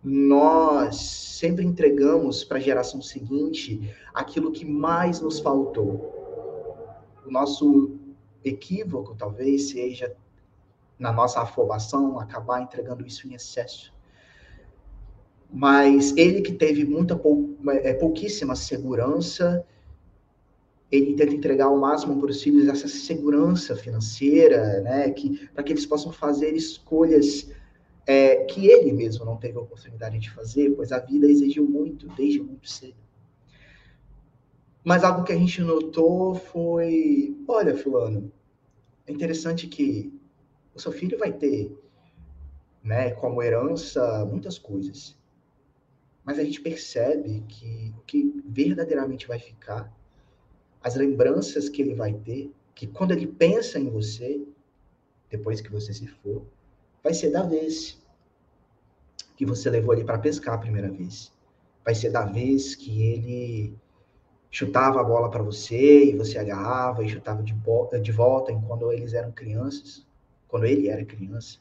[0.03, 6.24] Nós sempre entregamos para a geração seguinte aquilo que mais nos faltou.
[7.25, 7.97] O nosso
[8.43, 10.15] equívoco talvez seja
[10.97, 13.93] na nossa afobação acabar entregando isso em excesso.
[15.51, 19.65] Mas ele que teve muita pou, é, pouquíssima segurança,
[20.91, 25.73] ele tenta entregar ao máximo para os filhos essa segurança financeira, né, que para que
[25.73, 27.49] eles possam fazer escolhas
[28.05, 32.07] é, que ele mesmo não teve a oportunidade de fazer, pois a vida exigiu muito
[32.15, 33.04] desde muito cedo.
[34.85, 38.31] Mas algo que a gente notou foi, olha, fulano,
[39.07, 40.13] é interessante que
[40.75, 41.75] o seu filho vai ter,
[42.83, 45.17] né, como herança muitas coisas.
[46.23, 49.91] Mas a gente percebe que o que verdadeiramente vai ficar,
[50.83, 54.45] as lembranças que ele vai ter, que quando ele pensa em você,
[55.31, 56.45] depois que você se for,
[57.03, 57.99] vai ser da vez
[59.35, 61.33] que você levou ele para pescar a primeira vez.
[61.83, 63.75] Vai ser da vez que ele
[64.55, 67.53] chutava a bola para você e você agarrava e chutava de,
[68.01, 70.07] de volta quando eles eram crianças,
[70.47, 71.57] quando ele era criança.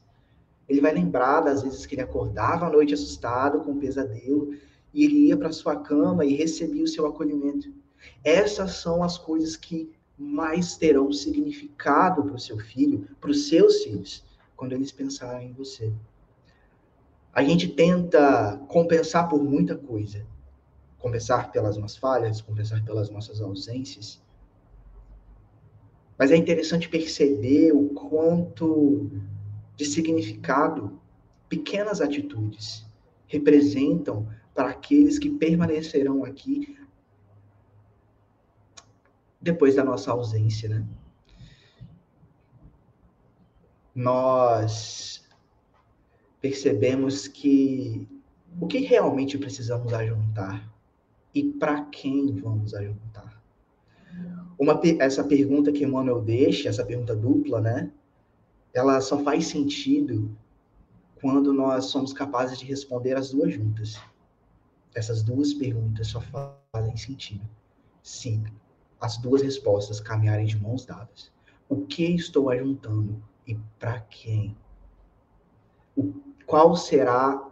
[0.68, 4.54] Ele vai lembrar das vezes que ele acordava à noite assustado com um pesadelo
[4.92, 7.74] e ele ia para sua cama e recebia o seu acolhimento.
[8.22, 13.83] Essas são as coisas que mais terão significado para o seu filho, para os seus
[13.83, 15.92] filhos, quando eles pensarem em você.
[17.33, 20.24] A gente tenta compensar por muita coisa.
[21.05, 24.25] Compensar pelas nossas falhas, compensar pelas nossas ausências.
[26.19, 29.11] Mas é interessante perceber o quanto
[29.77, 30.99] de significado
[31.47, 32.87] pequenas atitudes
[33.27, 36.79] representam para aqueles que permanecerão aqui
[39.43, 40.87] depois da nossa ausência, né?
[43.95, 45.23] Nós
[46.40, 48.09] percebemos que
[48.59, 50.73] o que realmente precisamos ajuntar
[51.35, 53.42] e para quem vamos ajuntar.
[54.59, 57.90] Uma, essa pergunta que Emmanuel deixa, essa pergunta dupla, né?
[58.73, 60.31] Ela só faz sentido
[61.20, 64.01] quando nós somos capazes de responder as duas juntas.
[64.94, 66.23] Essas duas perguntas só
[66.73, 67.44] fazem sentido
[68.03, 68.40] se
[69.01, 71.33] as duas respostas caminharem de mãos dadas.
[71.68, 74.57] O que estou ajuntando e para quem?
[75.97, 76.12] O
[76.47, 77.42] qual será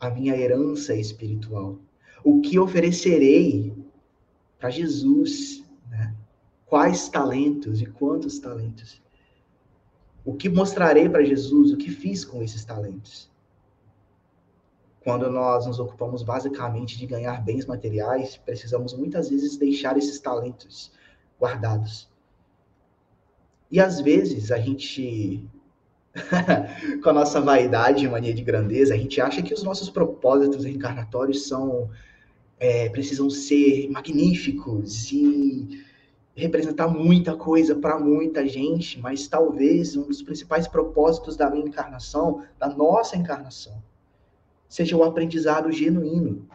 [0.00, 1.78] a minha herança espiritual?
[2.24, 3.76] O que oferecerei
[4.58, 5.62] para Jesus?
[5.90, 6.14] Né?
[6.64, 9.02] Quais talentos e quantos talentos?
[10.24, 11.70] O que mostrarei para Jesus?
[11.70, 13.30] O que fiz com esses talentos?
[15.00, 20.90] Quando nós nos ocupamos basicamente de ganhar bens materiais, precisamos muitas vezes deixar esses talentos
[21.38, 22.10] guardados.
[23.70, 25.46] E às vezes a gente
[27.02, 30.64] com a nossa vaidade e mania de grandeza, a gente acha que os nossos propósitos
[30.64, 31.90] reencarnatórios são
[32.58, 35.84] é, precisam ser magníficos e
[36.34, 42.42] representar muita coisa para muita gente, mas talvez um dos principais propósitos da minha encarnação,
[42.58, 43.82] da nossa encarnação,
[44.68, 46.48] seja o aprendizado genuíno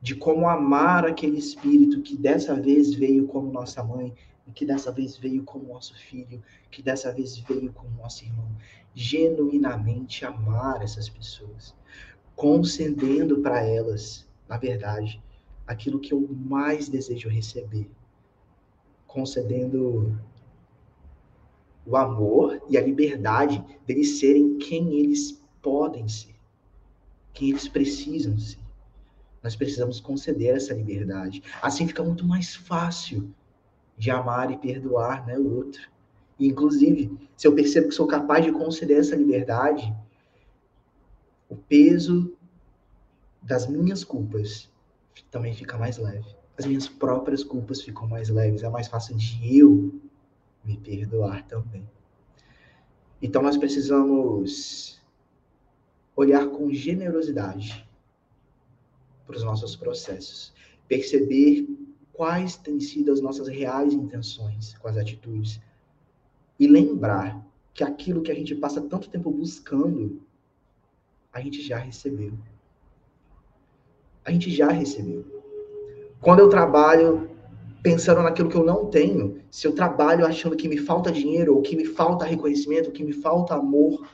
[0.00, 4.14] de como amar aquele espírito que dessa vez veio como nossa mãe,
[4.54, 8.48] que dessa vez veio como nosso filho, que dessa vez veio como nosso irmão.
[8.94, 11.74] Genuinamente amar essas pessoas,
[12.34, 15.22] concedendo para elas, na verdade,
[15.66, 17.90] aquilo que eu mais desejo receber.
[19.06, 20.18] Concedendo
[21.84, 26.34] o amor e a liberdade deles serem quem eles podem ser,
[27.32, 28.58] quem eles precisam ser.
[29.42, 31.42] Nós precisamos conceder essa liberdade.
[31.62, 33.32] Assim fica muito mais fácil
[33.96, 35.88] de amar e perdoar né, o outro.
[36.38, 39.94] E, inclusive, se eu percebo que sou capaz de conceder essa liberdade,
[41.48, 42.36] o peso
[43.48, 44.70] das minhas culpas
[45.30, 46.36] também fica mais leve.
[46.58, 48.62] As minhas próprias culpas ficam mais leves.
[48.62, 50.00] É mais fácil de eu
[50.62, 51.88] me perdoar também.
[53.22, 55.00] Então, nós precisamos
[56.14, 57.88] olhar com generosidade
[59.26, 60.52] para os nossos processos.
[60.86, 61.66] Perceber
[62.12, 65.58] quais têm sido as nossas reais intenções com as atitudes.
[66.60, 70.20] E lembrar que aquilo que a gente passa tanto tempo buscando,
[71.32, 72.36] a gente já recebeu.
[74.28, 75.24] A gente já recebeu.
[76.20, 77.30] Quando eu trabalho
[77.82, 81.62] pensando naquilo que eu não tenho, se eu trabalho achando que me falta dinheiro, ou
[81.62, 84.06] que me falta reconhecimento, ou que me falta amor,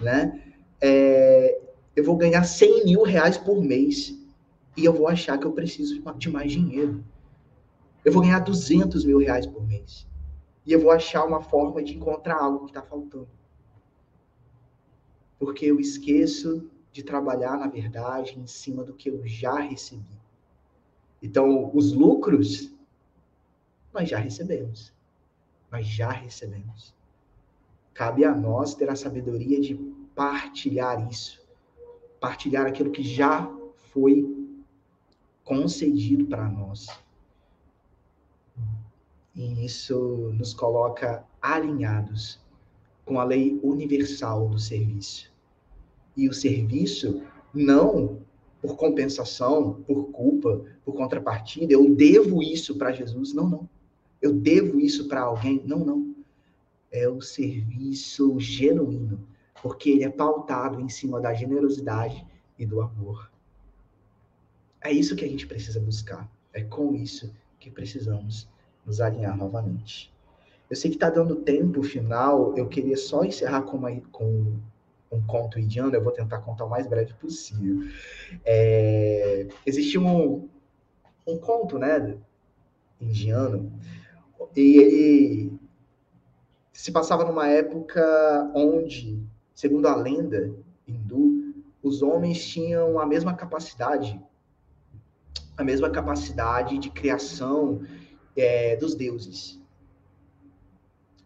[0.00, 0.42] né?
[0.80, 1.60] É,
[1.94, 4.18] eu vou ganhar 100 mil reais por mês
[4.78, 7.04] e eu vou achar que eu preciso de mais dinheiro.
[8.02, 10.06] Eu vou ganhar 200 mil reais por mês.
[10.64, 13.28] E eu vou achar uma forma de encontrar algo que está faltando.
[15.38, 20.20] Porque eu esqueço de trabalhar, na verdade, em cima do que eu já recebi.
[21.22, 22.74] Então, os lucros,
[23.92, 24.92] nós já recebemos.
[25.70, 26.94] nós já recebemos.
[27.94, 29.74] Cabe a nós ter a sabedoria de
[30.14, 31.40] partilhar isso,
[32.18, 33.48] partilhar aquilo que já
[33.92, 34.40] foi
[35.44, 36.88] concedido para nós.
[39.34, 42.40] E isso nos coloca alinhados
[43.04, 45.32] com a lei universal do serviço.
[46.16, 48.20] E o serviço não
[48.60, 53.32] por compensação, por culpa, por contrapartida, eu devo isso para Jesus.
[53.32, 53.68] Não, não.
[54.20, 55.62] Eu devo isso para alguém.
[55.64, 56.14] Não, não.
[56.92, 59.26] É o serviço genuíno,
[59.62, 62.26] porque ele é pautado em cima da generosidade
[62.58, 63.30] e do amor.
[64.82, 66.30] É isso que a gente precisa buscar.
[66.52, 68.48] É com isso que precisamos
[68.84, 70.12] nos alinhar novamente.
[70.68, 74.56] Eu sei que está dando tempo final, eu queria só encerrar com, uma, com
[75.10, 77.88] um conto indiano, eu vou tentar contar o mais breve possível.
[78.44, 80.48] É, existe um,
[81.26, 82.16] um conto, né,
[83.00, 83.72] indiano,
[84.56, 85.52] e ele
[86.72, 89.22] se passava numa época onde,
[89.54, 90.54] segundo a lenda
[90.86, 94.20] hindu, os homens tinham a mesma capacidade,
[95.56, 97.82] a mesma capacidade de criação
[98.36, 99.59] é, dos deuses.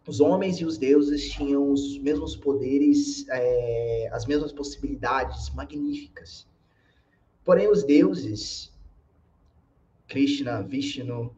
[0.06, 6.46] Os homens e os deuses tinham os mesmos poderes, é, as mesmas possibilidades magníficas.
[7.42, 8.70] Porém, os deuses,
[10.06, 11.34] Krishna, Vishnu,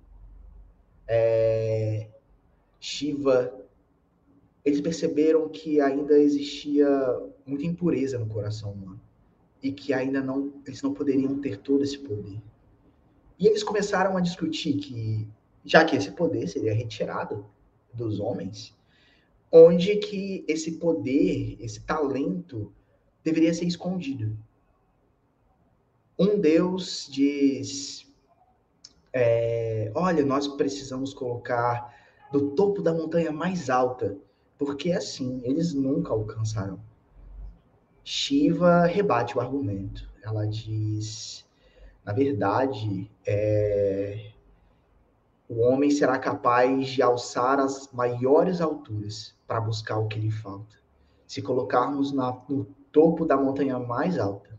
[1.06, 2.08] é,
[2.80, 3.54] Shiva,
[4.64, 6.88] eles perceberam que ainda existia
[7.46, 9.00] muita impureza no coração humano
[9.62, 12.42] e que ainda não eles não poderiam ter todo esse poder.
[13.38, 15.28] E eles começaram a discutir que
[15.64, 17.46] já que esse poder seria retirado
[17.92, 18.76] dos homens,
[19.50, 22.72] onde que esse poder, esse talento
[23.24, 24.36] deveria ser escondido.
[26.18, 28.06] Um Deus diz:
[29.12, 31.94] é, olha, nós precisamos colocar
[32.32, 34.16] do topo da montanha mais alta,
[34.58, 36.80] porque assim eles nunca alcançarão.
[38.04, 40.08] Shiva rebate o argumento.
[40.22, 41.46] Ela diz:
[42.04, 44.32] na verdade, é,
[45.48, 50.76] o homem será capaz de alçar as maiores alturas para buscar o que lhe falta.
[51.26, 54.58] Se colocarmos na, no topo da montanha mais alta,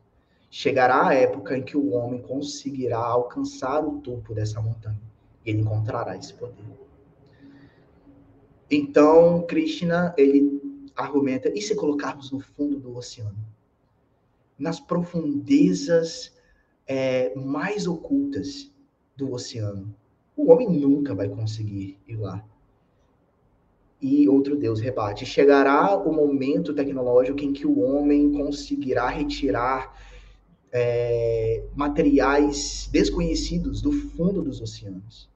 [0.50, 5.02] chegará a época em que o homem conseguirá alcançar o topo dessa montanha
[5.46, 6.66] e ele encontrará esse poder.
[8.70, 10.62] Então, Krishna, ele
[10.96, 13.38] argumenta, e se colocarmos no fundo do oceano?
[14.58, 16.34] Nas profundezas
[16.86, 18.72] é, mais ocultas
[19.16, 19.96] do oceano,
[20.38, 22.46] o homem nunca vai conseguir ir lá.
[24.00, 30.00] E outro Deus rebate: chegará o momento tecnológico em que o homem conseguirá retirar
[30.72, 35.28] é, materiais desconhecidos do fundo dos oceanos.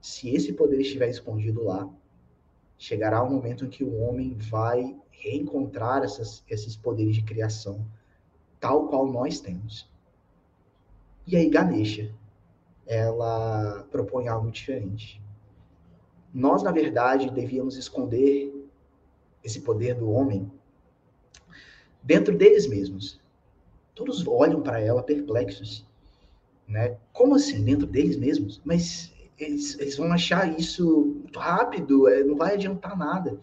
[0.00, 1.86] Se esse poder estiver escondido lá,
[2.78, 7.86] chegará o momento em que o homem vai reencontrar essas, esses poderes de criação,
[8.58, 9.86] tal qual nós temos.
[11.26, 12.14] E aí, Ganesha,
[12.90, 15.22] ela propõe algo diferente.
[16.34, 18.52] Nós, na verdade, devíamos esconder
[19.44, 20.50] esse poder do homem
[22.02, 23.20] dentro deles mesmos.
[23.94, 25.86] Todos olham para ela perplexos.
[26.66, 26.96] Né?
[27.12, 28.60] Como assim, dentro deles mesmos?
[28.64, 33.38] Mas eles, eles vão achar isso rápido, é, não vai adiantar nada.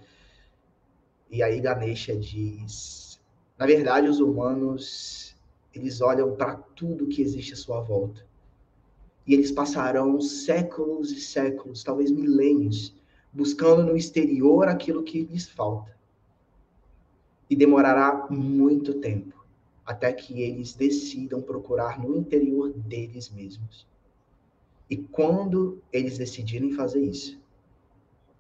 [1.32, 3.18] E aí Ganesha diz:
[3.58, 5.38] na verdade, os humanos
[5.74, 8.27] eles olham para tudo que existe à sua volta
[9.28, 12.96] e eles passarão séculos e séculos, talvez milênios,
[13.34, 15.96] buscando no exterior aquilo que lhes falta.
[17.50, 19.36] E demorará muito tempo
[19.86, 23.86] até que eles decidam procurar no interior deles mesmos.
[24.90, 27.38] E quando eles decidirem fazer isso,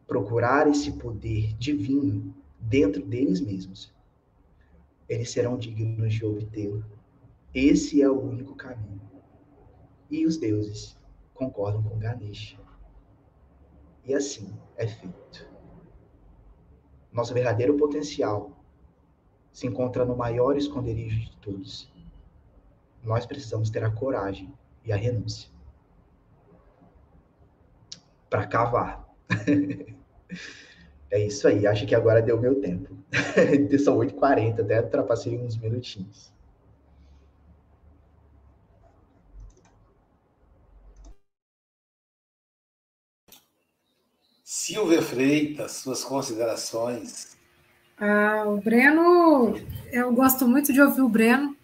[0.05, 3.93] procurar esse poder divino dentro deles mesmos,
[5.07, 6.83] eles serão dignos de obtê-lo.
[7.53, 9.07] Esse é o único caminho
[10.10, 10.97] e os deuses
[11.34, 12.58] concordam com Ganesha.
[14.05, 15.47] E assim é feito.
[17.12, 18.51] Nosso verdadeiro potencial
[19.51, 21.91] se encontra no maior esconderijo de todos.
[23.03, 24.53] Nós precisamos ter a coragem
[24.86, 25.49] e a renúncia
[28.30, 29.08] para cavar.
[31.10, 31.66] é isso aí.
[31.66, 32.95] Acho que agora deu meu tempo.
[33.84, 36.34] São 8h40, até ultrapassei uns minutinhos.
[44.68, 47.38] Silvia Freitas, suas considerações.
[47.97, 49.55] Ah, o Breno,
[49.93, 51.55] eu gosto muito de ouvir o Breno.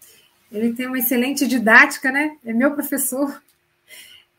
[0.50, 2.38] Ele tem uma excelente didática, né?
[2.46, 3.44] É meu professor.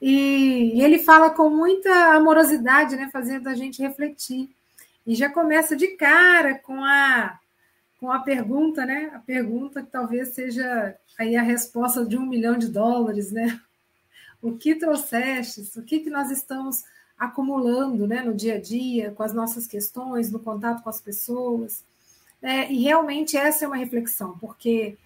[0.00, 4.48] E, e ele fala com muita amorosidade, né, fazendo a gente refletir.
[5.06, 7.38] E já começa de cara com a
[8.00, 9.10] com a pergunta, né?
[9.14, 13.60] A pergunta que talvez seja aí a resposta de um milhão de dólares, né?
[14.40, 15.76] O que trouxestes?
[15.76, 16.82] O que, que nós estamos
[17.18, 21.84] acumulando né, no dia a dia, com as nossas questões, no contato com as pessoas?
[22.42, 24.96] É, e realmente essa é uma reflexão, porque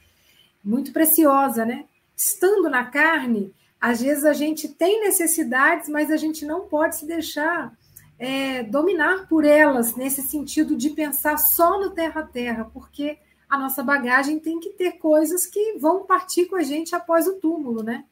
[0.64, 1.84] muito preciosa, né?
[2.16, 7.06] Estando na carne, às vezes a gente tem necessidades, mas a gente não pode se
[7.06, 7.72] deixar
[8.18, 13.82] é, dominar por elas, nesse sentido de pensar só no terra terra, porque a nossa
[13.82, 18.04] bagagem tem que ter coisas que vão partir com a gente após o túmulo, né?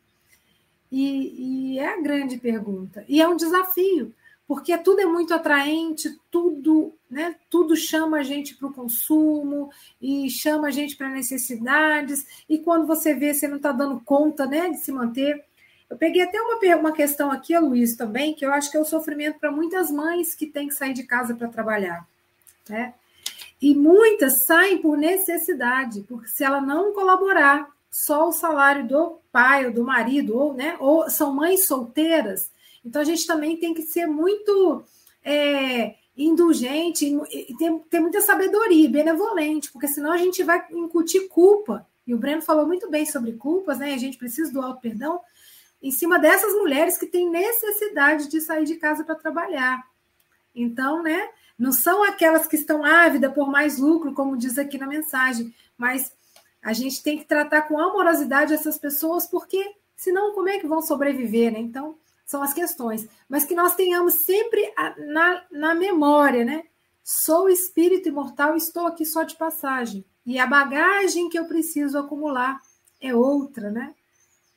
[0.91, 3.05] E, e é a grande pergunta.
[3.09, 4.15] E é um desafio,
[4.47, 9.71] porque tudo é muito atraente, tudo, né, tudo chama a gente para o consumo
[10.01, 14.47] e chama a gente para necessidades, e quando você vê, você não está dando conta
[14.47, 15.45] né, de se manter.
[15.89, 18.85] Eu peguei até uma, uma questão aqui, Luiz, também, que eu acho que é o
[18.85, 22.07] sofrimento para muitas mães que têm que sair de casa para trabalhar.
[22.69, 22.95] Né?
[23.61, 29.67] E muitas saem por necessidade, porque se ela não colaborar, só o salário do pai
[29.67, 32.51] ou do marido, ou, né, ou são mães solteiras,
[32.87, 34.85] então a gente também tem que ser muito
[35.25, 41.87] é, indulgente e ter, ter muita sabedoria, benevolente, porque senão a gente vai incutir culpa.
[42.07, 43.93] E o Breno falou muito bem sobre culpas, né?
[43.93, 45.21] A gente precisa do auto perdão
[45.83, 49.85] em cima dessas mulheres que têm necessidade de sair de casa para trabalhar.
[50.55, 51.29] Então, né?
[51.59, 56.13] Não são aquelas que estão ávidas por mais lucro, como diz aqui na mensagem, mas
[56.67, 60.83] a gente tem que tratar com amorosidade essas pessoas, porque senão como é que vão
[60.83, 61.61] sobreviver, né?
[61.61, 61.97] Então,
[62.27, 63.07] são as questões.
[63.29, 66.65] Mas que nós tenhamos sempre na, na memória, né?
[67.05, 70.05] Sou espírito imortal, estou aqui só de passagem.
[70.27, 72.61] E a bagagem que eu preciso acumular
[73.01, 73.95] é outra, né?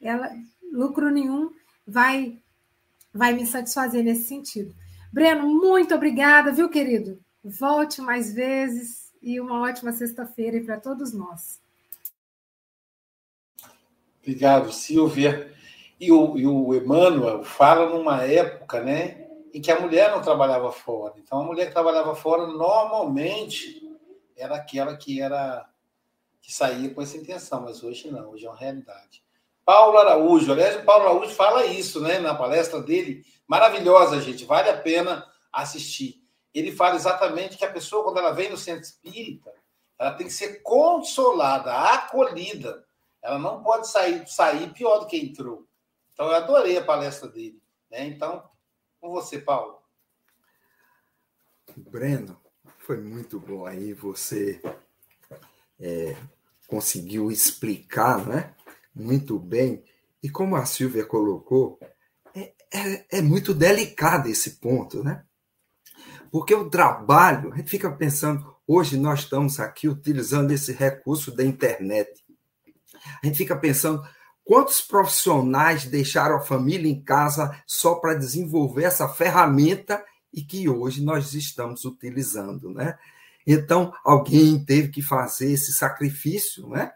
[0.02, 0.32] Ela,
[0.74, 1.54] lucro nenhum
[1.86, 2.42] vai
[3.14, 4.74] vai me satisfazer nesse sentido.
[5.14, 7.20] Breno, muito obrigada, viu, querido?
[7.44, 11.60] Volte mais vezes e uma ótima sexta-feira para todos nós.
[14.22, 15.54] Obrigado, Silvia.
[16.00, 20.72] E o, e o Emmanuel fala numa época, né, em que a mulher não trabalhava
[20.72, 21.16] fora.
[21.18, 23.82] Então, a mulher que trabalhava fora normalmente
[24.38, 25.68] era aquela que era
[26.42, 29.22] que saía com essa intenção, mas hoje não, hoje é uma realidade.
[29.66, 34.70] Paulo Araújo, aliás, o Paulo Araújo fala isso, né, na palestra dele, maravilhosa, gente, vale
[34.70, 36.24] a pena assistir.
[36.54, 39.54] Ele fala exatamente que a pessoa, quando ela vem no centro espírita,
[40.00, 42.84] ela tem que ser consolada, acolhida.
[43.22, 45.68] Ela não pode sair, sair pior do que entrou.
[46.14, 47.62] Então, eu adorei a palestra dele.
[47.90, 48.08] Né?
[48.08, 48.44] Então,
[49.00, 49.80] com você, Paulo.
[51.76, 52.40] Breno,
[52.80, 54.62] foi muito bom aí você
[55.80, 56.16] é,
[56.68, 58.54] conseguiu explicar né?
[58.94, 59.84] muito bem.
[60.22, 61.80] E como a Silvia colocou,
[62.36, 65.24] é, é, é muito delicado esse ponto, né?
[66.32, 71.44] Porque o trabalho, a gente fica pensando, hoje nós estamos aqui utilizando esse recurso da
[71.44, 72.24] internet.
[73.22, 74.04] A gente fica pensando
[74.44, 81.04] quantos profissionais deixaram a família em casa só para desenvolver essa ferramenta e que hoje
[81.04, 82.98] nós estamos utilizando, né?
[83.46, 86.92] Então, alguém teve que fazer esse sacrifício, né?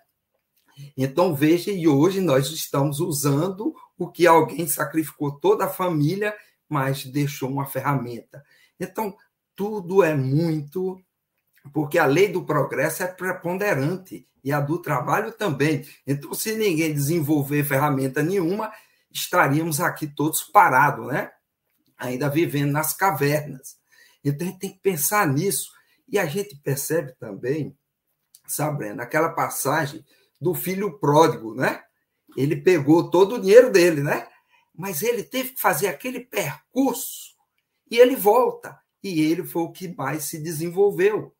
[0.97, 6.35] Então, veja, e hoje nós estamos usando o que alguém sacrificou toda a família,
[6.67, 8.43] mas deixou uma ferramenta.
[8.79, 9.15] Então,
[9.55, 10.99] tudo é muito
[11.71, 15.87] porque a lei do progresso é preponderante e a do trabalho também.
[16.05, 18.71] Então, se ninguém desenvolver ferramenta nenhuma,
[19.09, 21.31] estaríamos aqui todos parados, né?
[21.97, 23.77] Ainda vivendo nas cavernas.
[24.23, 25.71] Então, a gente tem que pensar nisso.
[26.07, 27.75] E a gente percebe também,
[28.45, 30.05] sabe, naquela passagem
[30.39, 31.81] do filho pródigo, né?
[32.35, 34.27] Ele pegou todo o dinheiro dele, né?
[34.75, 37.33] Mas ele teve que fazer aquele percurso
[37.89, 38.77] e ele volta.
[39.01, 41.33] E ele foi o que mais se desenvolveu.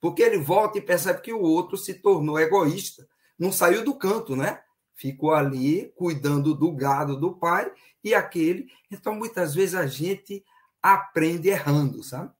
[0.00, 3.06] Porque ele volta e percebe que o outro se tornou egoísta,
[3.38, 4.60] não saiu do canto, né?
[4.94, 7.72] Ficou ali cuidando do gado do pai
[8.02, 8.66] e aquele.
[8.90, 10.44] Então, muitas vezes a gente
[10.82, 12.32] aprende errando, sabe?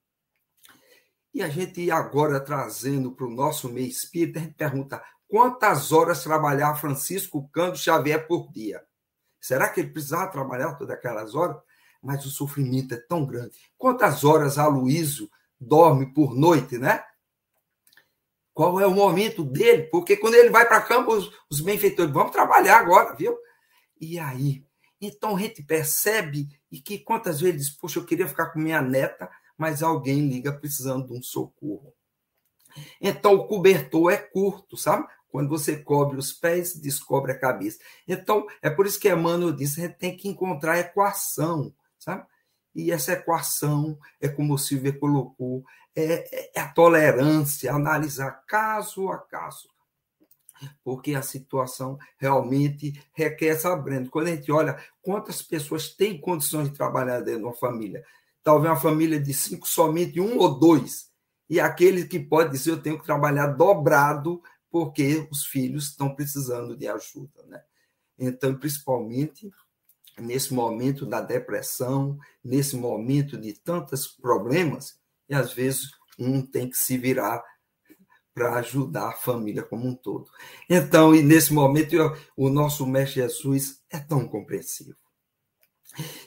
[1.33, 6.23] E a gente agora trazendo para o nosso meio espírita, a gente pergunta quantas horas
[6.23, 8.83] trabalhar Francisco Cândido Xavier por dia?
[9.39, 11.57] Será que ele precisava trabalhar todas aquelas horas?
[12.01, 13.57] Mas o sofrimento é tão grande.
[13.77, 15.29] Quantas horas Aloísio
[15.59, 17.03] dorme por noite, né?
[18.59, 22.33] Qual é o momento dele, porque quando ele vai para campo, os, os benfeitores, vamos
[22.33, 23.33] trabalhar agora, viu?
[24.01, 24.65] E aí?
[24.99, 28.81] Então a gente percebe e que quantas vezes diz, poxa, eu queria ficar com minha
[28.81, 31.93] neta, mas alguém liga precisando de um socorro.
[32.99, 35.07] Então o cobertor é curto, sabe?
[35.29, 37.79] Quando você cobre os pés, descobre a cabeça.
[38.05, 42.27] Então, é por isso que Emmanuel disse, a gente tem que encontrar a equação, sabe?
[42.75, 45.63] E essa equação é como o Silvia colocou,
[45.99, 49.69] é, é a tolerância, analisar caso a caso.
[50.83, 54.09] Porque a situação realmente requer sabendo.
[54.09, 58.03] Quando a gente olha quantas pessoas têm condições de trabalhar dentro de uma família,
[58.43, 61.09] talvez uma família de cinco, somente um ou dois,
[61.49, 66.75] e aquele que pode dizer eu tenho que trabalhar dobrado porque os filhos estão precisando
[66.77, 67.61] de ajuda, né?
[68.17, 69.49] Então, principalmente
[70.19, 74.98] nesse momento da depressão, nesse momento de tantos problemas,
[75.29, 77.43] e às vezes um tem que se virar
[78.33, 80.29] para ajudar a família como um todo.
[80.69, 81.95] Então, e nesse momento,
[82.37, 84.95] o nosso Mestre Jesus é tão compreensivo.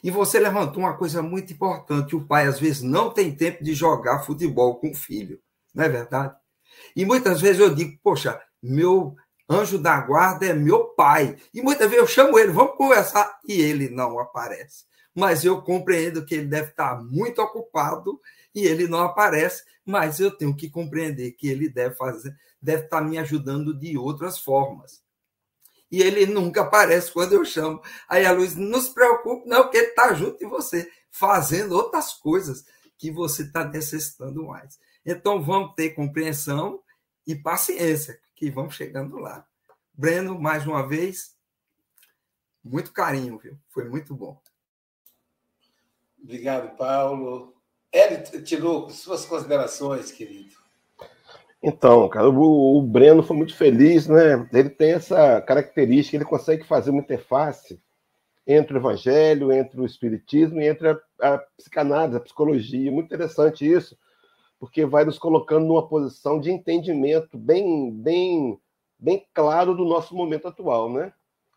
[0.02, 3.72] E você levantou uma coisa muito importante: o pai, às vezes, não tem tempo de
[3.74, 5.40] jogar futebol com o filho,
[5.74, 6.34] não é verdade?
[6.94, 9.14] E muitas vezes eu digo, poxa, meu
[9.48, 11.36] anjo da guarda é meu pai.
[11.52, 14.84] E muitas vezes eu chamo ele, vamos conversar, e ele não aparece.
[15.14, 18.18] Mas eu compreendo que ele deve estar muito ocupado
[18.54, 23.00] e ele não aparece, mas eu tenho que compreender que ele deve fazer, deve estar
[23.00, 25.02] me ajudando de outras formas.
[25.90, 27.82] E ele nunca aparece quando eu chamo.
[28.08, 32.14] Aí a Luz, não se preocupe, não, que ele está junto de você, fazendo outras
[32.14, 32.64] coisas
[32.96, 34.78] que você está necessitando mais.
[35.04, 36.82] Então vamos ter compreensão
[37.26, 39.46] e paciência, que vamos chegando lá.
[39.92, 41.36] Breno, mais uma vez,
[42.64, 43.58] muito carinho, viu?
[43.68, 44.40] Foi muito bom.
[46.22, 47.54] Obrigado, Paulo.
[47.92, 50.62] Hélio Tinoco, suas considerações, querido.
[51.62, 54.48] Então, cara, o, o, Breno foi muito feliz, né?
[54.52, 57.80] Ele tem essa característica, ele consegue fazer uma interface
[58.44, 62.90] entre o evangelho, entre o espiritismo e entre a, a psicanálise, a psicologia.
[62.90, 63.96] Muito interessante isso,
[64.58, 68.58] porque vai nos colocando numa posição de entendimento bem, bem,
[68.98, 71.12] bem claro do nosso momento atual, né?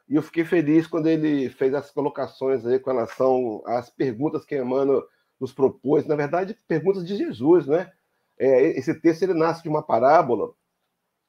[0.08, 4.56] E eu fiquei feliz quando ele fez as colocações aí com relação às perguntas que
[4.56, 5.04] Emmanuel
[5.40, 7.92] nos propôs, na verdade, perguntas de Jesus, né?
[8.38, 10.54] É, esse texto ele nasce de uma parábola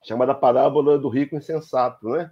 [0.05, 2.31] chamada parábola do rico insensato, né?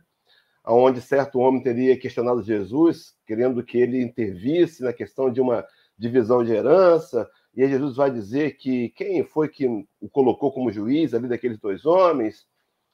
[0.67, 5.65] Onde certo homem teria questionado Jesus, querendo que ele intervisse na questão de uma
[5.99, 9.67] divisão de herança, e aí Jesus vai dizer que quem foi que
[10.01, 12.47] o colocou como juiz ali daqueles dois homens,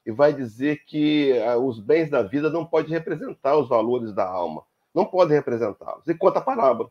[0.05, 4.27] e vai dizer que ah, os bens da vida não podem representar os valores da
[4.27, 4.65] alma,
[4.95, 6.07] não podem representá-los.
[6.09, 6.91] E conta a parábola.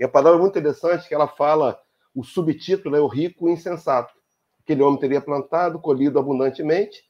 [0.00, 1.78] E a parábola é muito interessante que ela fala,
[2.14, 4.14] o subtítulo é o rico insensato.
[4.62, 7.04] Aquele homem teria plantado, colhido abundantemente.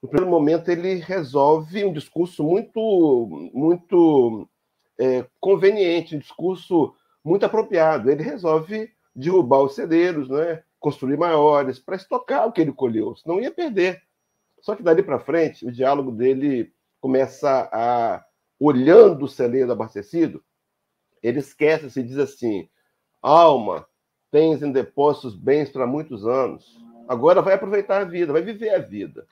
[0.00, 4.48] No primeiro momento ele resolve um discurso muito, muito
[4.96, 6.94] é, conveniente, um discurso
[7.24, 8.08] muito apropriado.
[8.08, 10.62] Ele resolve derrubar os celeiros, né?
[10.78, 14.02] construir maiores, para estocar o que ele colheu, senão ia perder.
[14.60, 18.24] Só que dali para frente, o diálogo dele começa a,
[18.60, 20.44] olhando o celeiro abastecido,
[21.26, 22.68] ele esquece-se e diz assim:
[23.20, 23.86] alma,
[24.30, 28.78] tens em depósitos bens para muitos anos, agora vai aproveitar a vida, vai viver a
[28.78, 29.26] vida.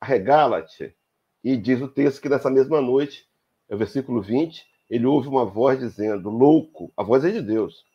[0.00, 0.94] Arregala-te.
[1.42, 3.26] E diz o texto que nessa mesma noite,
[3.68, 7.88] é o versículo 20, ele ouve uma voz dizendo: Louco, a voz é de Deus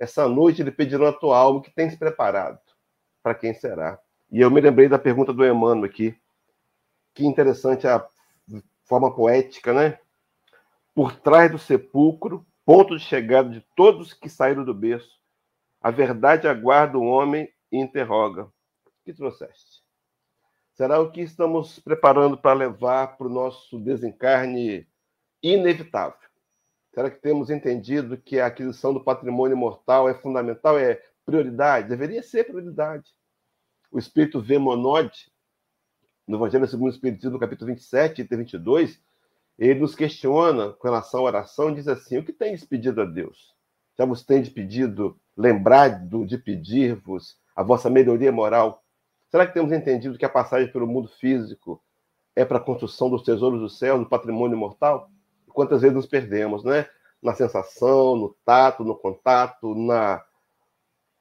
[0.00, 2.58] essa noite ele pedirá a tua alma que tens preparado.
[3.22, 4.00] Para quem será?
[4.32, 6.16] E eu me lembrei da pergunta do Emmanuel aqui.
[7.12, 8.02] Que interessante a
[8.84, 9.98] forma poética, né?
[10.94, 15.18] Por trás do sepulcro, ponto de chegada de todos que saíram do berço,
[15.82, 19.82] a verdade aguarda o homem e interroga: O que trouxeste?
[20.74, 24.86] Será o que estamos preparando para levar para o nosso desencarne
[25.42, 26.28] inevitável?
[26.94, 31.88] Será que temos entendido que a aquisição do patrimônio mortal é fundamental, é prioridade?
[31.88, 33.10] Deveria ser prioridade.
[33.90, 35.32] O Espírito vê Monode,
[36.24, 39.02] no Evangelho segundo o Espiritismo, no capítulo 27 e 22,
[39.68, 43.54] ele nos questiona com relação à oração, diz assim: O que tens pedido a Deus?
[43.98, 48.82] Já vos tendes pedido, lembrado de pedir-vos a vossa melhoria moral?
[49.28, 51.80] Será que temos entendido que a passagem pelo mundo físico
[52.34, 55.10] é para a construção dos tesouros do céu, do patrimônio mortal?
[55.52, 56.86] quantas vezes nos perdemos, né?
[57.22, 60.24] Na sensação, no tato, no contato, na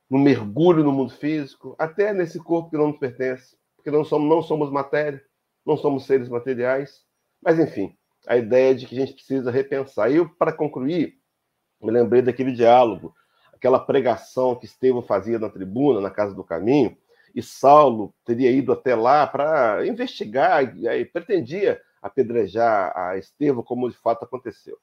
[0.09, 4.27] no mergulho no mundo físico, até nesse corpo que não nos pertence, porque não somos,
[4.27, 5.23] não somos matéria,
[5.63, 7.05] não somos seres materiais.
[7.39, 7.95] Mas, enfim,
[8.29, 10.11] a ideia de que a gente precisa repensar.
[10.11, 11.17] E para concluir,
[11.81, 13.15] me lembrei daquele diálogo,
[13.51, 16.95] aquela pregação que Estevão fazia na tribuna, na Casa do Caminho,
[17.33, 23.97] e Saulo teria ido até lá para investigar, e pretendia apedrejar a Estevão, como de
[23.97, 24.77] fato aconteceu.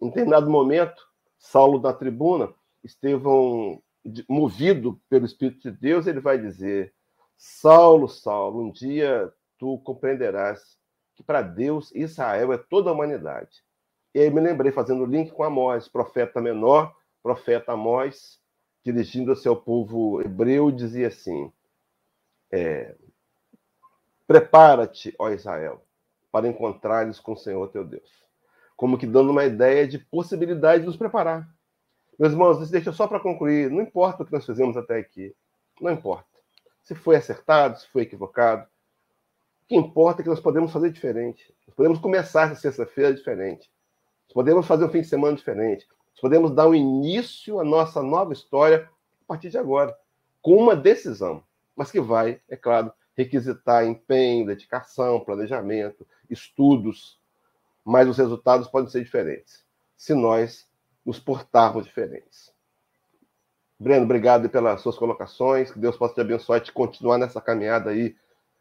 [0.00, 1.06] Em determinado momento,
[1.38, 2.50] Saulo na tribuna,
[2.82, 3.82] Estevão,
[4.26, 6.94] movido pelo Espírito de Deus, ele vai dizer:
[7.36, 10.79] Saulo, Saulo, um dia tu compreenderás
[11.20, 13.62] que para Deus Israel é toda a humanidade.
[14.14, 18.40] E aí me lembrei, fazendo o link com Amós, profeta menor, profeta Amós,
[18.82, 21.52] dirigindo-se ao povo hebreu, dizia assim:
[22.50, 22.96] é,
[24.26, 25.84] Prepara-te, ó Israel,
[26.32, 28.10] para encontrares com o Senhor teu Deus.
[28.76, 31.46] Como que dando uma ideia de possibilidade de nos preparar.
[32.18, 35.34] Meus irmãos, deixa só para concluir, não importa o que nós fizemos até aqui,
[35.80, 36.28] não importa.
[36.82, 38.66] Se foi acertado, se foi equivocado,
[39.70, 41.54] que importa é que nós podemos fazer diferente.
[41.64, 43.70] Nós podemos começar essa sexta-feira diferente.
[44.26, 45.86] Nós podemos fazer um fim de semana diferente.
[46.10, 48.90] Nós podemos dar um início à nossa nova história
[49.22, 49.96] a partir de agora,
[50.42, 51.44] com uma decisão,
[51.76, 57.20] mas que vai, é claro, requisitar empenho, dedicação, planejamento, estudos,
[57.84, 59.64] mas os resultados podem ser diferentes
[59.96, 60.68] se nós
[61.06, 62.52] nos portarmos diferentes.
[63.78, 67.90] Breno, obrigado pelas suas colocações, que Deus possa te abençoar e te continuar nessa caminhada
[67.90, 68.16] aí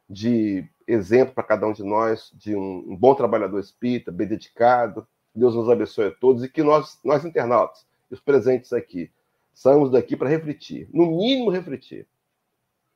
[0.08, 5.08] de exemplo para cada um de nós, de um, um bom trabalhador espírita, bem dedicado.
[5.34, 9.12] Deus nos abençoe a todos e que nós, nós internautas, os presentes aqui,
[9.54, 12.08] saímos daqui para refletir, no mínimo refletir,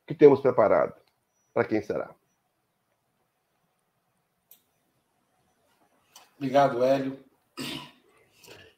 [0.02, 0.94] o que temos preparado,
[1.52, 2.14] para quem será.
[6.36, 7.18] Obrigado, Hélio.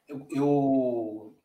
[0.07, 1.37] Eu, eu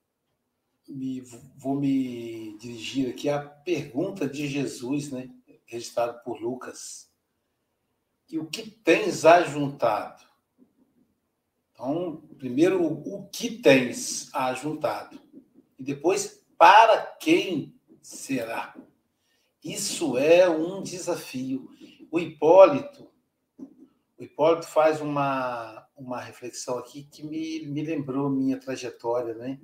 [0.88, 1.22] me,
[1.58, 5.30] vou me dirigir aqui à pergunta de Jesus, né,
[5.66, 7.11] registrado por Lucas.
[8.32, 10.24] E o que tens ajuntado?
[11.74, 15.20] Então, primeiro, o que tens ajuntado?
[15.78, 18.74] E depois, para quem será?
[19.62, 21.70] Isso é um desafio.
[22.10, 23.12] O Hipólito,
[24.18, 29.60] o Hipólito faz uma, uma reflexão aqui que me, me lembrou minha trajetória, né?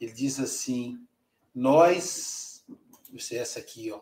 [0.00, 1.06] Ele diz assim:
[1.54, 2.64] nós,
[3.12, 4.00] você essa aqui, ó.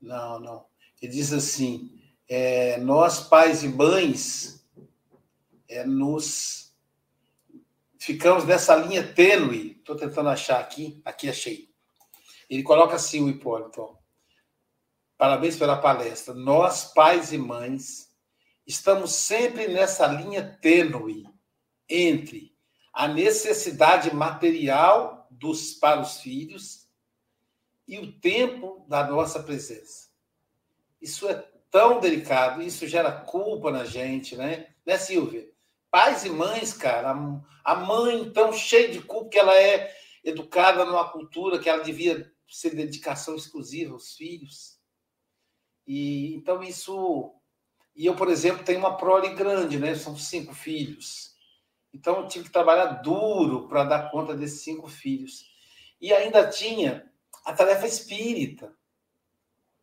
[0.00, 0.66] Não, não.
[1.00, 4.64] Ele diz assim: é, nós pais e mães
[5.68, 6.74] é, nos
[7.98, 9.76] ficamos nessa linha tênue.
[9.78, 11.70] Estou tentando achar aqui, aqui achei.
[12.48, 13.96] Ele coloca assim o Hipólito.
[15.16, 16.34] Parabéns pela palestra.
[16.34, 18.10] Nós, pais e mães,
[18.66, 21.28] estamos sempre nessa linha tênue
[21.88, 22.52] entre
[22.92, 26.88] a necessidade material dos para os filhos
[27.86, 30.08] e o tempo da nossa presença.
[31.00, 34.68] Isso é tão delicado, isso gera culpa na gente, né?
[34.84, 35.50] Né, Silvia?
[35.90, 37.16] Pais e mães, cara,
[37.64, 39.90] a mãe tão cheia de culpa que ela é
[40.22, 44.78] educada numa cultura que ela devia ser dedicação exclusiva aos filhos.
[45.86, 47.34] E então isso
[47.96, 49.94] e eu, por exemplo, tenho uma prole grande, né?
[49.94, 51.34] São cinco filhos.
[51.92, 55.44] Então eu tive que trabalhar duro para dar conta desses cinco filhos.
[56.00, 57.10] E ainda tinha
[57.44, 58.74] a tarefa espírita,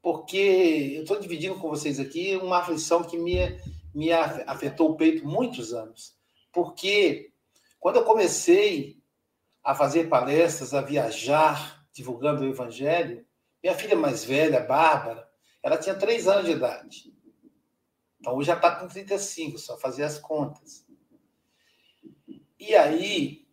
[0.02, 3.38] porque eu estou dividindo com vocês aqui uma aflição que me,
[3.94, 6.16] me afetou o peito muitos anos.
[6.52, 7.32] Porque
[7.80, 8.98] quando eu comecei
[9.64, 13.26] a fazer palestras, a viajar, divulgando o Evangelho,
[13.62, 15.28] minha filha mais velha, Bárbara,
[15.62, 17.14] ela tinha três anos de idade.
[18.20, 20.86] Então hoje já está com 35, só fazer as contas.
[22.60, 23.48] E aí,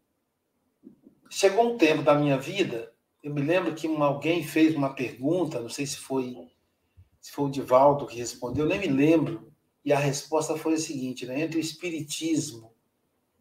[1.30, 2.92] chegou um tempo da minha vida,
[3.26, 6.48] eu me lembro que alguém fez uma pergunta, não sei se foi
[7.20, 9.52] se foi o Divaldo que respondeu, nem me lembro,
[9.84, 11.40] e a resposta foi a seguinte, né?
[11.40, 12.72] entre o espiritismo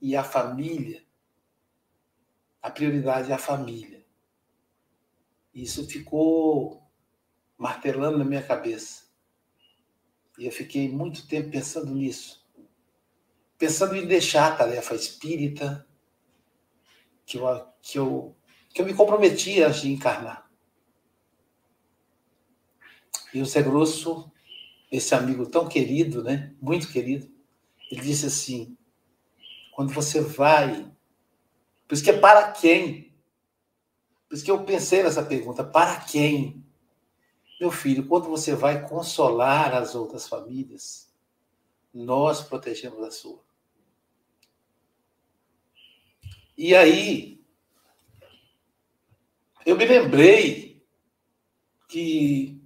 [0.02, 1.06] e a família,
[2.64, 4.04] a prioridade é a família.
[5.54, 6.82] Isso ficou
[7.56, 9.04] martelando na minha cabeça.
[10.36, 12.44] E eu fiquei muito tempo pensando nisso.
[13.56, 15.88] Pensando em deixar a tarefa espírita
[17.24, 18.36] que eu, que eu,
[18.76, 20.52] que eu me comprometi de encarnar.
[23.34, 24.30] E o Zé Grosso,
[24.92, 26.54] esse amigo tão querido, né?
[26.62, 27.32] muito querido,
[27.90, 28.78] ele disse assim:
[29.72, 30.92] quando você vai.
[31.88, 33.14] Por isso que é para quem?
[34.28, 36.62] Por isso que eu pensei nessa pergunta: para quem?
[37.62, 41.10] Meu filho, quando você vai consolar as outras famílias,
[41.94, 43.42] nós protegemos a sua.
[46.58, 47.35] E aí,
[49.66, 50.86] eu me lembrei
[51.90, 52.62] que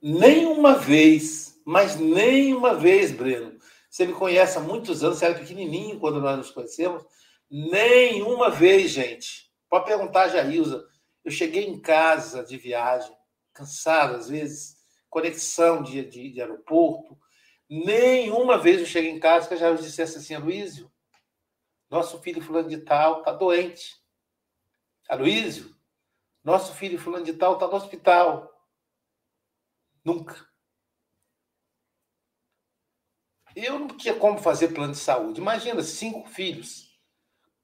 [0.00, 6.00] nenhuma vez, mas nenhuma vez, Breno, você me conhece há muitos anos, você era pequenininho
[6.00, 7.04] quando nós nos conhecemos,
[7.50, 9.52] nenhuma vez, gente.
[9.68, 10.84] Pode perguntar a Jailza.
[11.24, 13.14] Eu cheguei em casa de viagem,
[13.52, 14.76] cansado às vezes,
[15.08, 17.16] conexão de, de, de aeroporto.
[17.68, 20.90] Nenhuma vez eu cheguei em casa que eu já dissesse assim, Aloísio,
[21.88, 23.96] nosso filho fulano de tal está doente.
[25.08, 25.71] Aloísio,
[26.44, 28.50] nosso filho fulano de tal está no hospital.
[30.04, 30.46] Nunca.
[33.54, 35.40] Eu não tinha como fazer plano de saúde.
[35.40, 36.90] Imagina, cinco filhos.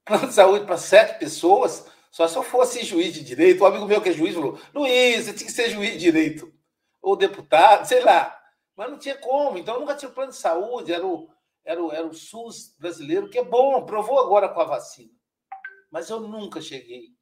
[0.04, 3.62] Plano de saúde para sete pessoas, só se eu fosse juiz de direito.
[3.62, 6.52] Um amigo meu que é juiz falou: Luiz, você tinha que ser juiz de direito.
[7.00, 8.34] Ou deputado, sei lá.
[8.76, 9.58] Mas não tinha como.
[9.58, 10.92] Então eu nunca tinha plano de saúde.
[10.92, 11.28] Era o,
[11.64, 15.12] era o, era o SUS brasileiro, que é bom, provou agora com a vacina.
[15.90, 17.17] Mas eu nunca cheguei.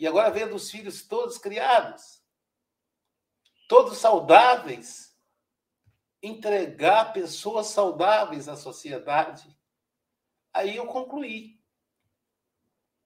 [0.00, 2.22] E agora vendo os filhos todos criados,
[3.68, 5.14] todos saudáveis
[6.22, 9.54] entregar pessoas saudáveis à sociedade.
[10.54, 11.60] Aí eu concluí.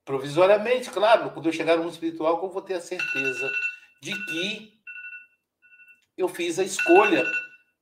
[0.05, 3.51] Provisoriamente, claro, quando eu chegar no mundo espiritual, eu vou ter a certeza
[4.01, 4.81] de que
[6.17, 7.25] eu fiz a escolha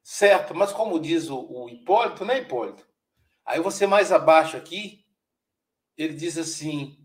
[0.03, 0.55] certa.
[0.55, 2.89] Mas como diz o, o Hipólito, né, Hipólito?
[3.45, 5.05] Aí você mais abaixo aqui,
[5.99, 7.02] ele diz assim,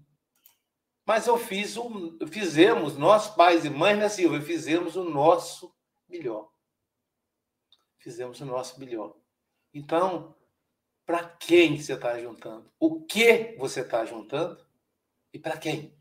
[1.07, 5.73] mas eu fiz o, fizemos, nós pais e mães, né, Silvia, fizemos o nosso
[6.07, 6.49] melhor
[8.07, 9.13] fizemos o nosso melhor.
[9.73, 10.33] Então,
[11.05, 12.71] para quem você está juntando?
[12.79, 14.57] O que você está juntando?
[15.33, 15.93] E para quem?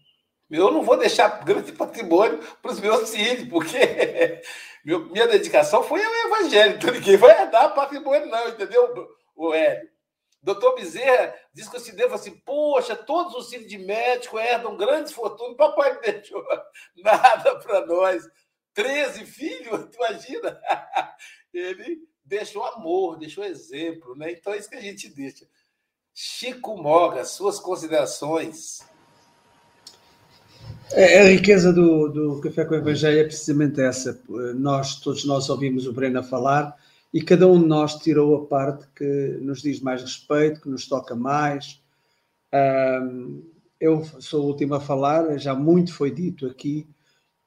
[0.49, 4.41] Eu não vou deixar grande patrimônio para os meus filhos, porque
[5.11, 6.77] minha dedicação foi ao evangelho.
[6.77, 9.91] Então ninguém vai herdar patrimônio, não, entendeu, o Hélio?
[10.47, 15.13] Doutor Bezerra diz que o Cidê assim: Poxa, todos os filhos de médico herdam grandes
[15.13, 16.41] fortunas, papai não deixou
[17.03, 18.23] nada para nós.
[18.73, 20.61] 13 filhos, imagina?
[21.53, 24.31] Ele deixou amor, deixou exemplo, né?
[24.31, 25.45] Então é isso que a gente deixa.
[26.15, 28.79] Chico Moga, suas considerações.
[30.93, 34.23] É, a riqueza do, do Café com o Evangelho é precisamente essa.
[34.55, 36.77] Nós, todos nós ouvimos o Breno falar
[37.13, 40.87] e cada um de nós tirou a parte que nos diz mais respeito, que nos
[40.87, 41.81] toca mais.
[43.81, 46.87] eu sou o último a falar, já muito foi dito aqui,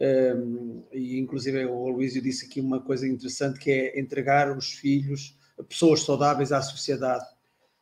[0.02, 5.38] um, e inclusive o Luísio disse aqui uma coisa interessante que é entregar os filhos,
[5.68, 7.26] pessoas saudáveis à sociedade,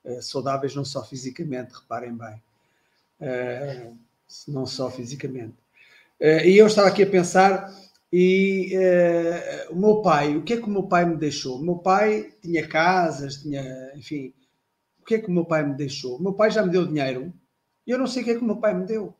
[0.03, 2.41] uh, saudáveis não só fisicamente, reparem bem,
[3.21, 3.97] uh,
[4.47, 5.55] não só fisicamente.
[6.19, 7.71] Uh, e eu estava aqui a pensar,
[8.19, 8.73] e
[9.69, 11.59] o meu pai, o que é que o meu pai me deixou?
[11.59, 13.63] O meu pai tinha casas, tinha,
[13.95, 14.33] enfim,
[14.99, 16.17] o que é que o meu pai me deixou?
[16.17, 17.31] O meu pai já me deu dinheiro,
[17.85, 19.13] e eu não sei o que é que o meu pai me deu.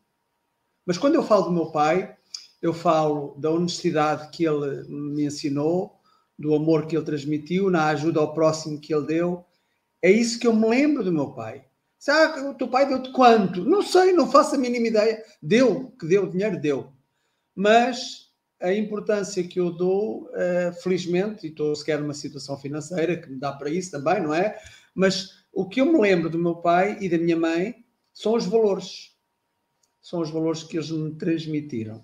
[0.83, 2.17] Mas quando eu falo do meu pai,
[2.59, 5.99] eu falo da honestidade que ele me ensinou,
[6.35, 9.45] do amor que ele transmitiu, na ajuda ao próximo que ele deu.
[10.01, 11.65] É isso que eu me lembro do meu pai.
[11.99, 13.63] Sabe, o teu pai deu-te quanto?
[13.63, 15.23] Não sei, não faço a mínima ideia.
[15.39, 16.91] Deu, que deu, dinheiro deu.
[17.55, 18.26] Mas
[18.59, 23.39] a importância que eu dou, uh, felizmente, e estou sequer numa situação financeira que me
[23.39, 24.57] dá para isso também, não é?
[24.95, 27.75] Mas o que eu me lembro do meu pai e da minha mãe
[28.13, 29.15] são os valores.
[30.01, 32.03] São os valores que eles me transmitiram.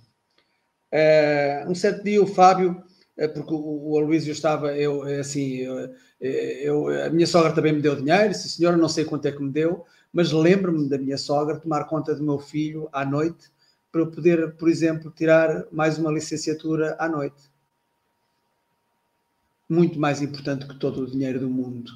[0.91, 2.83] Uh, um certo dia o Fábio,
[3.17, 7.81] uh, porque o, o Aloysio estava, eu, assim, eu, eu, a minha sogra também me
[7.81, 11.17] deu dinheiro, sim senhora, não sei quanto é que me deu, mas lembro-me da minha
[11.17, 13.51] sogra tomar conta do meu filho à noite
[13.93, 17.43] para poder, por exemplo, tirar mais uma licenciatura à noite.
[19.69, 21.91] Muito mais importante que todo o dinheiro do mundo.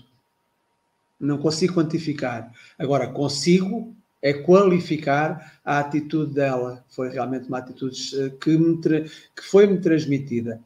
[1.19, 2.53] Não consigo quantificar.
[2.77, 6.85] Agora, consigo é qualificar a atitude dela.
[6.87, 10.61] Foi realmente uma atitude eh, que, me, que foi-me transmitida.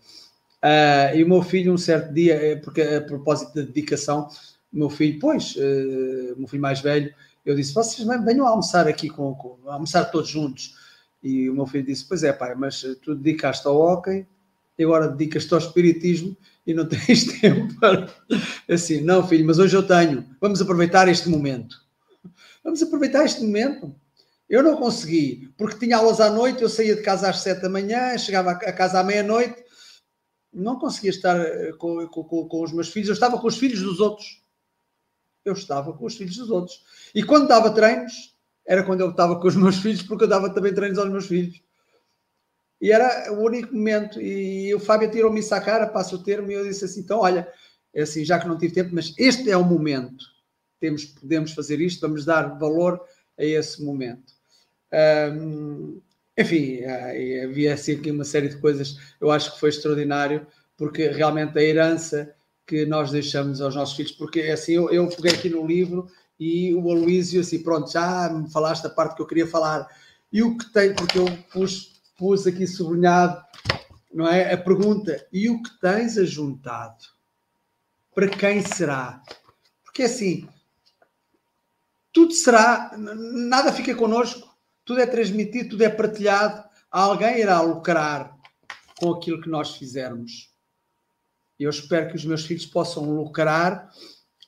[0.62, 4.28] Uh, e o meu filho, um certo dia, eh, porque a propósito da dedicação,
[4.72, 7.14] o meu filho, pois, uh, o meu filho mais velho,
[7.46, 10.76] eu disse: vocês venham almoçar aqui, com, com, almoçar todos juntos.
[11.22, 14.26] E o meu filho disse: Pois é, pai, mas tu dedicaste ao hockey
[14.78, 18.14] e agora dedicas-te ao espiritismo e não tens tempo para.
[18.70, 20.26] Assim, não, filho, mas hoje eu tenho.
[20.40, 21.78] Vamos aproveitar este momento.
[22.64, 23.94] Vamos aproveitar este momento.
[24.50, 27.70] Eu não consegui, porque tinha aulas à noite, eu saía de casa às sete da
[27.70, 29.64] manhã, chegava a casa à meia-noite,
[30.54, 33.82] não conseguia estar eh, com, com, com, os meus filhos, eu estava com os filhos
[33.82, 34.44] dos outros.
[35.46, 36.84] Eu estava com os filhos dos outros.
[37.16, 38.36] E quando dava treinos,
[38.66, 41.28] era quando eu estava com os meus filhos, porque eu dava também treinos aos meus
[41.28, 41.62] filhos.
[42.80, 44.20] E era o único momento.
[44.20, 47.20] E o Fábio tirou-me isso à cara, passa o termo, e eu disse assim: então,
[47.20, 47.48] olha,
[47.94, 50.26] é assim, já que não tive tempo, mas este é o momento
[50.82, 53.00] temos, podemos fazer isto, vamos dar valor
[53.38, 54.34] a esse momento.
[56.38, 56.80] Enfim,
[57.46, 60.46] havia assim aqui uma série de coisas, eu acho que foi extraordinário,
[60.76, 62.34] porque realmente a herança
[62.66, 66.08] que nós deixamos aos nossos filhos, porque assim, eu, eu peguei aqui no livro
[66.44, 69.88] e o Aloísio, assim, pronto, já me falaste a parte que eu queria falar,
[70.34, 73.40] e o que tem, porque eu pus, pus aqui sublinhado,
[74.12, 74.52] não é?
[74.52, 77.06] A pergunta, e o que tens ajuntado?
[78.16, 79.22] Para quem será?
[79.84, 80.50] Porque assim,
[82.12, 84.52] tudo será, nada fica connosco,
[84.84, 86.68] tudo é transmitido, tudo é partilhado.
[86.90, 88.36] Alguém irá lucrar
[89.00, 90.50] com aquilo que nós fizermos.
[91.60, 93.92] Eu espero que os meus filhos possam lucrar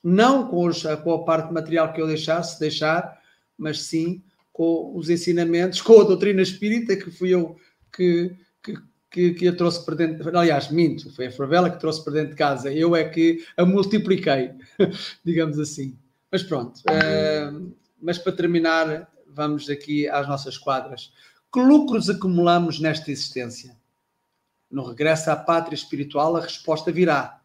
[0.04, 3.18] não com, os, com a parte material que eu deixasse, deixar,
[3.56, 7.56] mas sim com os ensinamentos, com a doutrina espírita que fui eu
[7.90, 8.76] que, que,
[9.10, 10.38] que, que a trouxe para dentro.
[10.38, 12.70] Aliás, minto, foi a Favela que trouxe para dentro de casa.
[12.70, 14.52] Eu é que a multipliquei,
[15.24, 15.96] digamos assim.
[16.30, 16.80] Mas pronto.
[16.80, 21.12] Uh, mas para terminar, vamos aqui às nossas quadras.
[21.52, 23.76] Que lucros acumulamos nesta existência?
[24.70, 27.40] No regresso à pátria espiritual, a resposta virá.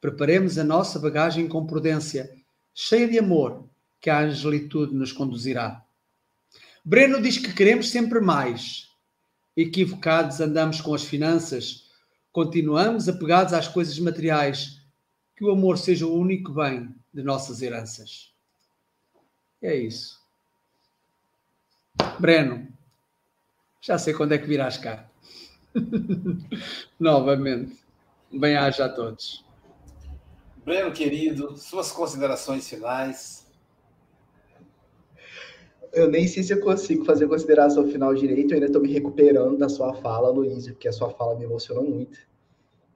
[0.00, 2.30] Preparemos a nossa bagagem com prudência,
[2.74, 3.68] cheia de amor,
[4.00, 5.84] que a angelitude nos conduzirá.
[6.84, 8.90] Breno diz que queremos sempre mais.
[9.56, 11.90] Equivocados andamos com as finanças,
[12.30, 14.82] continuamos apegados às coisas materiais.
[15.34, 18.32] Que o amor seja o único bem de nossas heranças.
[19.60, 20.18] É isso.
[22.18, 22.68] Breno,
[23.80, 25.08] já sei quando é que virás cá.
[26.98, 27.76] Novamente.
[28.32, 29.45] Bem-aja a todos.
[30.66, 33.46] Breno, querido, suas considerações finais.
[35.92, 39.56] Eu nem sei se eu consigo fazer consideração final direito, eu ainda estou me recuperando
[39.56, 42.18] da sua fala, Luiz, porque a sua fala me emocionou muito.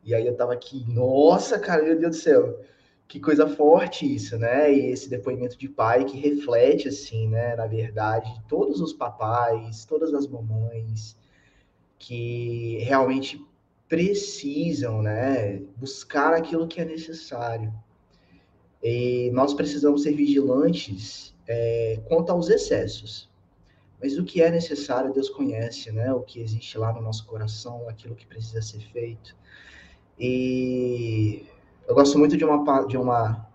[0.02, 2.60] E aí eu estava aqui, nossa, cara, meu Deus do céu,
[3.06, 4.74] que coisa forte isso, né?
[4.74, 10.12] E esse depoimento de pai que reflete, assim, né, na verdade, todos os papais, todas
[10.12, 11.16] as mamães
[12.00, 13.40] que realmente
[13.90, 17.74] precisam, né, buscar aquilo que é necessário.
[18.80, 23.28] E nós precisamos ser vigilantes é, quanto aos excessos.
[24.00, 26.10] Mas o que é necessário, Deus conhece, né?
[26.14, 29.36] O que existe lá no nosso coração, aquilo que precisa ser feito.
[30.18, 31.44] E
[31.86, 33.50] eu gosto muito de uma, de uma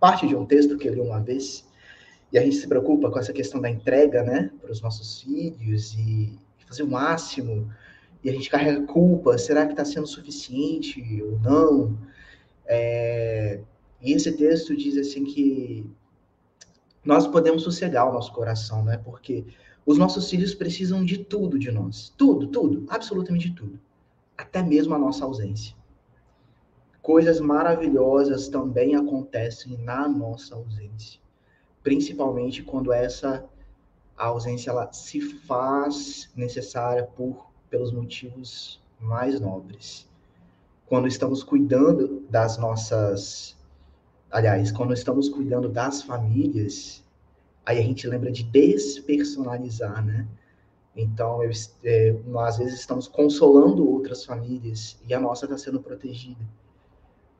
[0.00, 1.64] parte de um texto que eu li uma vez,
[2.32, 5.94] e a gente se preocupa com essa questão da entrega, né, para os nossos filhos
[5.94, 7.72] e fazer o máximo
[8.22, 11.98] e a gente carrega culpa, será que está sendo suficiente ou não?
[12.66, 13.60] É,
[14.00, 15.84] e esse texto diz assim que
[17.04, 18.96] nós podemos sossegar o nosso coração, né?
[18.98, 19.44] Porque
[19.84, 22.12] os nossos filhos precisam de tudo de nós.
[22.16, 23.78] Tudo, tudo, absolutamente tudo.
[24.38, 25.76] Até mesmo a nossa ausência.
[27.02, 31.20] Coisas maravilhosas também acontecem na nossa ausência.
[31.82, 33.44] Principalmente quando essa
[34.16, 40.06] ausência ela se faz necessária por pelos motivos mais nobres.
[40.86, 43.56] Quando estamos cuidando das nossas.
[44.30, 47.02] Aliás, quando estamos cuidando das famílias,
[47.64, 50.28] aí a gente lembra de despersonalizar, né?
[50.94, 51.50] Então, eu,
[51.82, 56.46] é, nós às vezes estamos consolando outras famílias e a nossa está sendo protegida.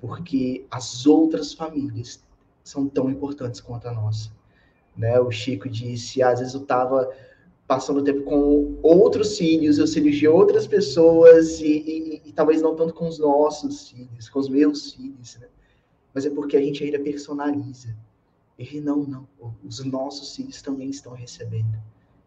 [0.00, 2.24] Porque as outras famílias
[2.64, 4.30] são tão importantes quanto a nossa.
[4.96, 5.20] Né?
[5.20, 7.10] O Chico disse, às vezes eu estava
[7.72, 12.76] passando tempo com outros filhos, os filhos de outras pessoas, e, e, e, talvez não
[12.76, 15.48] tanto com os nossos filhos, com os meus filhos, né?
[16.12, 17.96] Mas é porque a gente ainda personaliza.
[18.58, 19.26] E não, não,
[19.66, 21.78] os nossos filhos também estão recebendo.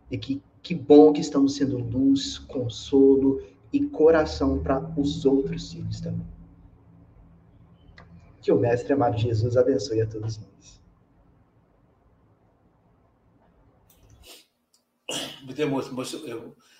[0.10, 6.02] E que, que bom que estamos sendo luz, consolo e coração para os outros filhos
[6.02, 6.26] também.
[8.42, 10.82] Que o Mestre amado Jesus abençoe a todos nós.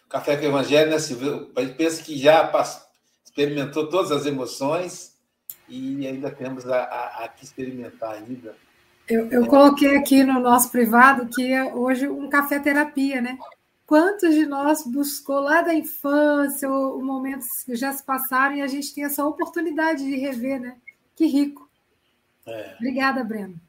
[0.10, 1.52] Café com o Evangelho, né, Silvio?
[1.78, 2.52] Pensa que já
[3.24, 5.16] experimentou todas as emoções
[5.68, 8.56] e ainda temos a, a, a que experimentar ainda.
[9.08, 13.38] Eu, eu coloquei aqui no nosso privado que é hoje um café terapia, né?
[13.86, 18.68] Quantos de nós buscou lá da infância, ou momentos que já se passaram, e a
[18.68, 20.78] gente tem essa oportunidade de rever, né?
[21.16, 21.70] Que rico.
[22.48, 22.76] É.
[22.80, 23.65] Obrigada, Breno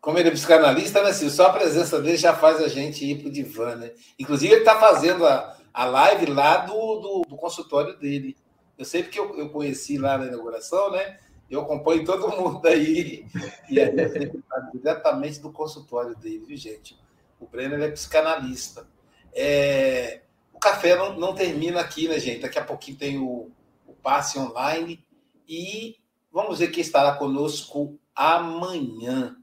[0.00, 1.34] como ele é psicanalista, né, Silvio?
[1.34, 3.92] Só a presença dele já faz a gente ir para o divã, né?
[4.18, 8.36] Inclusive, ele está fazendo a, a live lá do, do, do, consultório dele.
[8.78, 11.18] Eu sei porque eu, eu conheci lá na inauguração, né?
[11.50, 13.26] Eu acompanho todo mundo aí.
[13.68, 14.42] E aí eu
[14.72, 16.98] diretamente do consultório dele, viu, gente?
[17.38, 18.86] O Breno é psicanalista.
[19.34, 20.20] É,
[20.52, 22.40] o café não, não termina aqui, né, gente?
[22.40, 23.50] Daqui a pouquinho tem o,
[23.86, 25.04] o passe online.
[25.46, 25.96] E
[26.32, 29.36] vamos ver quem estará conosco amanhã.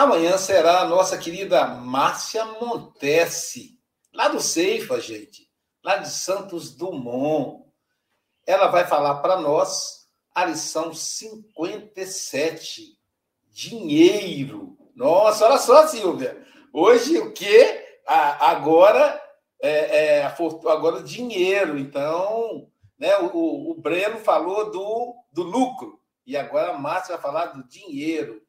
[0.00, 3.78] Amanhã será a nossa querida Márcia Montesse,
[4.14, 5.46] lá do Ceifa, gente,
[5.84, 7.66] lá de Santos Dumont.
[8.46, 12.96] Ela vai falar para nós a lição 57,
[13.50, 14.74] dinheiro.
[14.96, 16.46] Nossa, olha só, Silvia.
[16.72, 18.00] Hoje o que?
[18.06, 19.22] Agora
[19.60, 21.78] é, é agora dinheiro.
[21.78, 27.46] Então, né, o, o Breno falou do, do lucro e agora a Márcia vai falar
[27.48, 28.40] do dinheiro.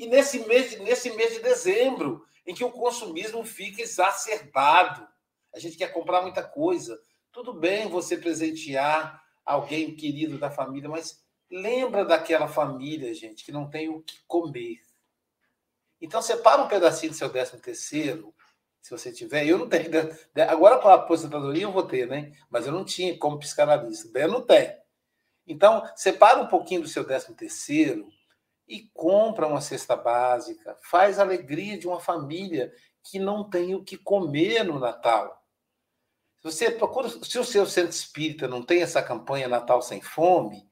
[0.00, 5.06] E nesse mês, nesse mês de dezembro, em que o consumismo fica exacerbado,
[5.54, 6.98] a gente quer comprar muita coisa.
[7.30, 13.68] Tudo bem você presentear alguém querido da família, mas Lembra daquela família, gente, que não
[13.68, 14.80] tem o que comer.
[16.00, 18.32] Então, separa um pedacinho do seu décimo terceiro,
[18.80, 19.46] se você tiver.
[19.46, 19.90] Eu não tenho.
[20.48, 22.32] Agora, com a aposentadoria, eu vou ter, né?
[22.48, 24.16] Mas eu não tinha como psicanalista.
[24.16, 24.72] Eu não tenho.
[25.44, 28.08] Então, separa um pouquinho do seu décimo terceiro
[28.70, 30.78] e compra uma cesta básica.
[30.84, 35.44] Faz a alegria de uma família que não tem o que comer no Natal.
[36.40, 40.70] Você procura, se o seu centro espírita não tem essa campanha Natal sem fome,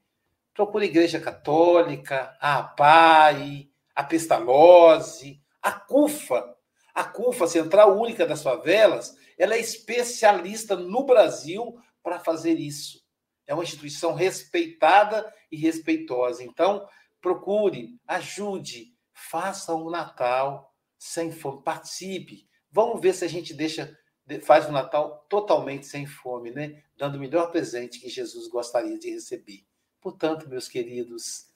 [0.53, 6.55] procure a Igreja Católica, a APAI, a Pestalozzi, a CUFA.
[6.95, 13.03] A CUFA, Central Única das Favelas, ela é especialista no Brasil para fazer isso.
[13.45, 16.43] É uma instituição respeitada e respeitosa.
[16.43, 16.87] Então,
[17.21, 22.47] procure, ajude, faça um Natal sem fome, participe.
[22.71, 23.97] Vamos ver se a gente deixa
[24.43, 26.83] faz o Natal totalmente sem fome, né?
[26.95, 29.65] Dando o melhor presente que Jesus gostaria de receber.
[29.99, 31.49] Portanto, meus queridos,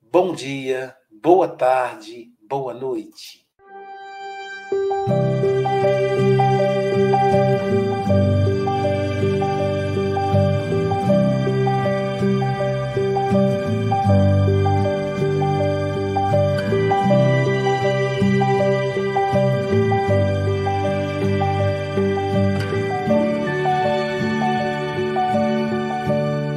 [0.00, 3.43] bom dia, boa tarde, boa noite.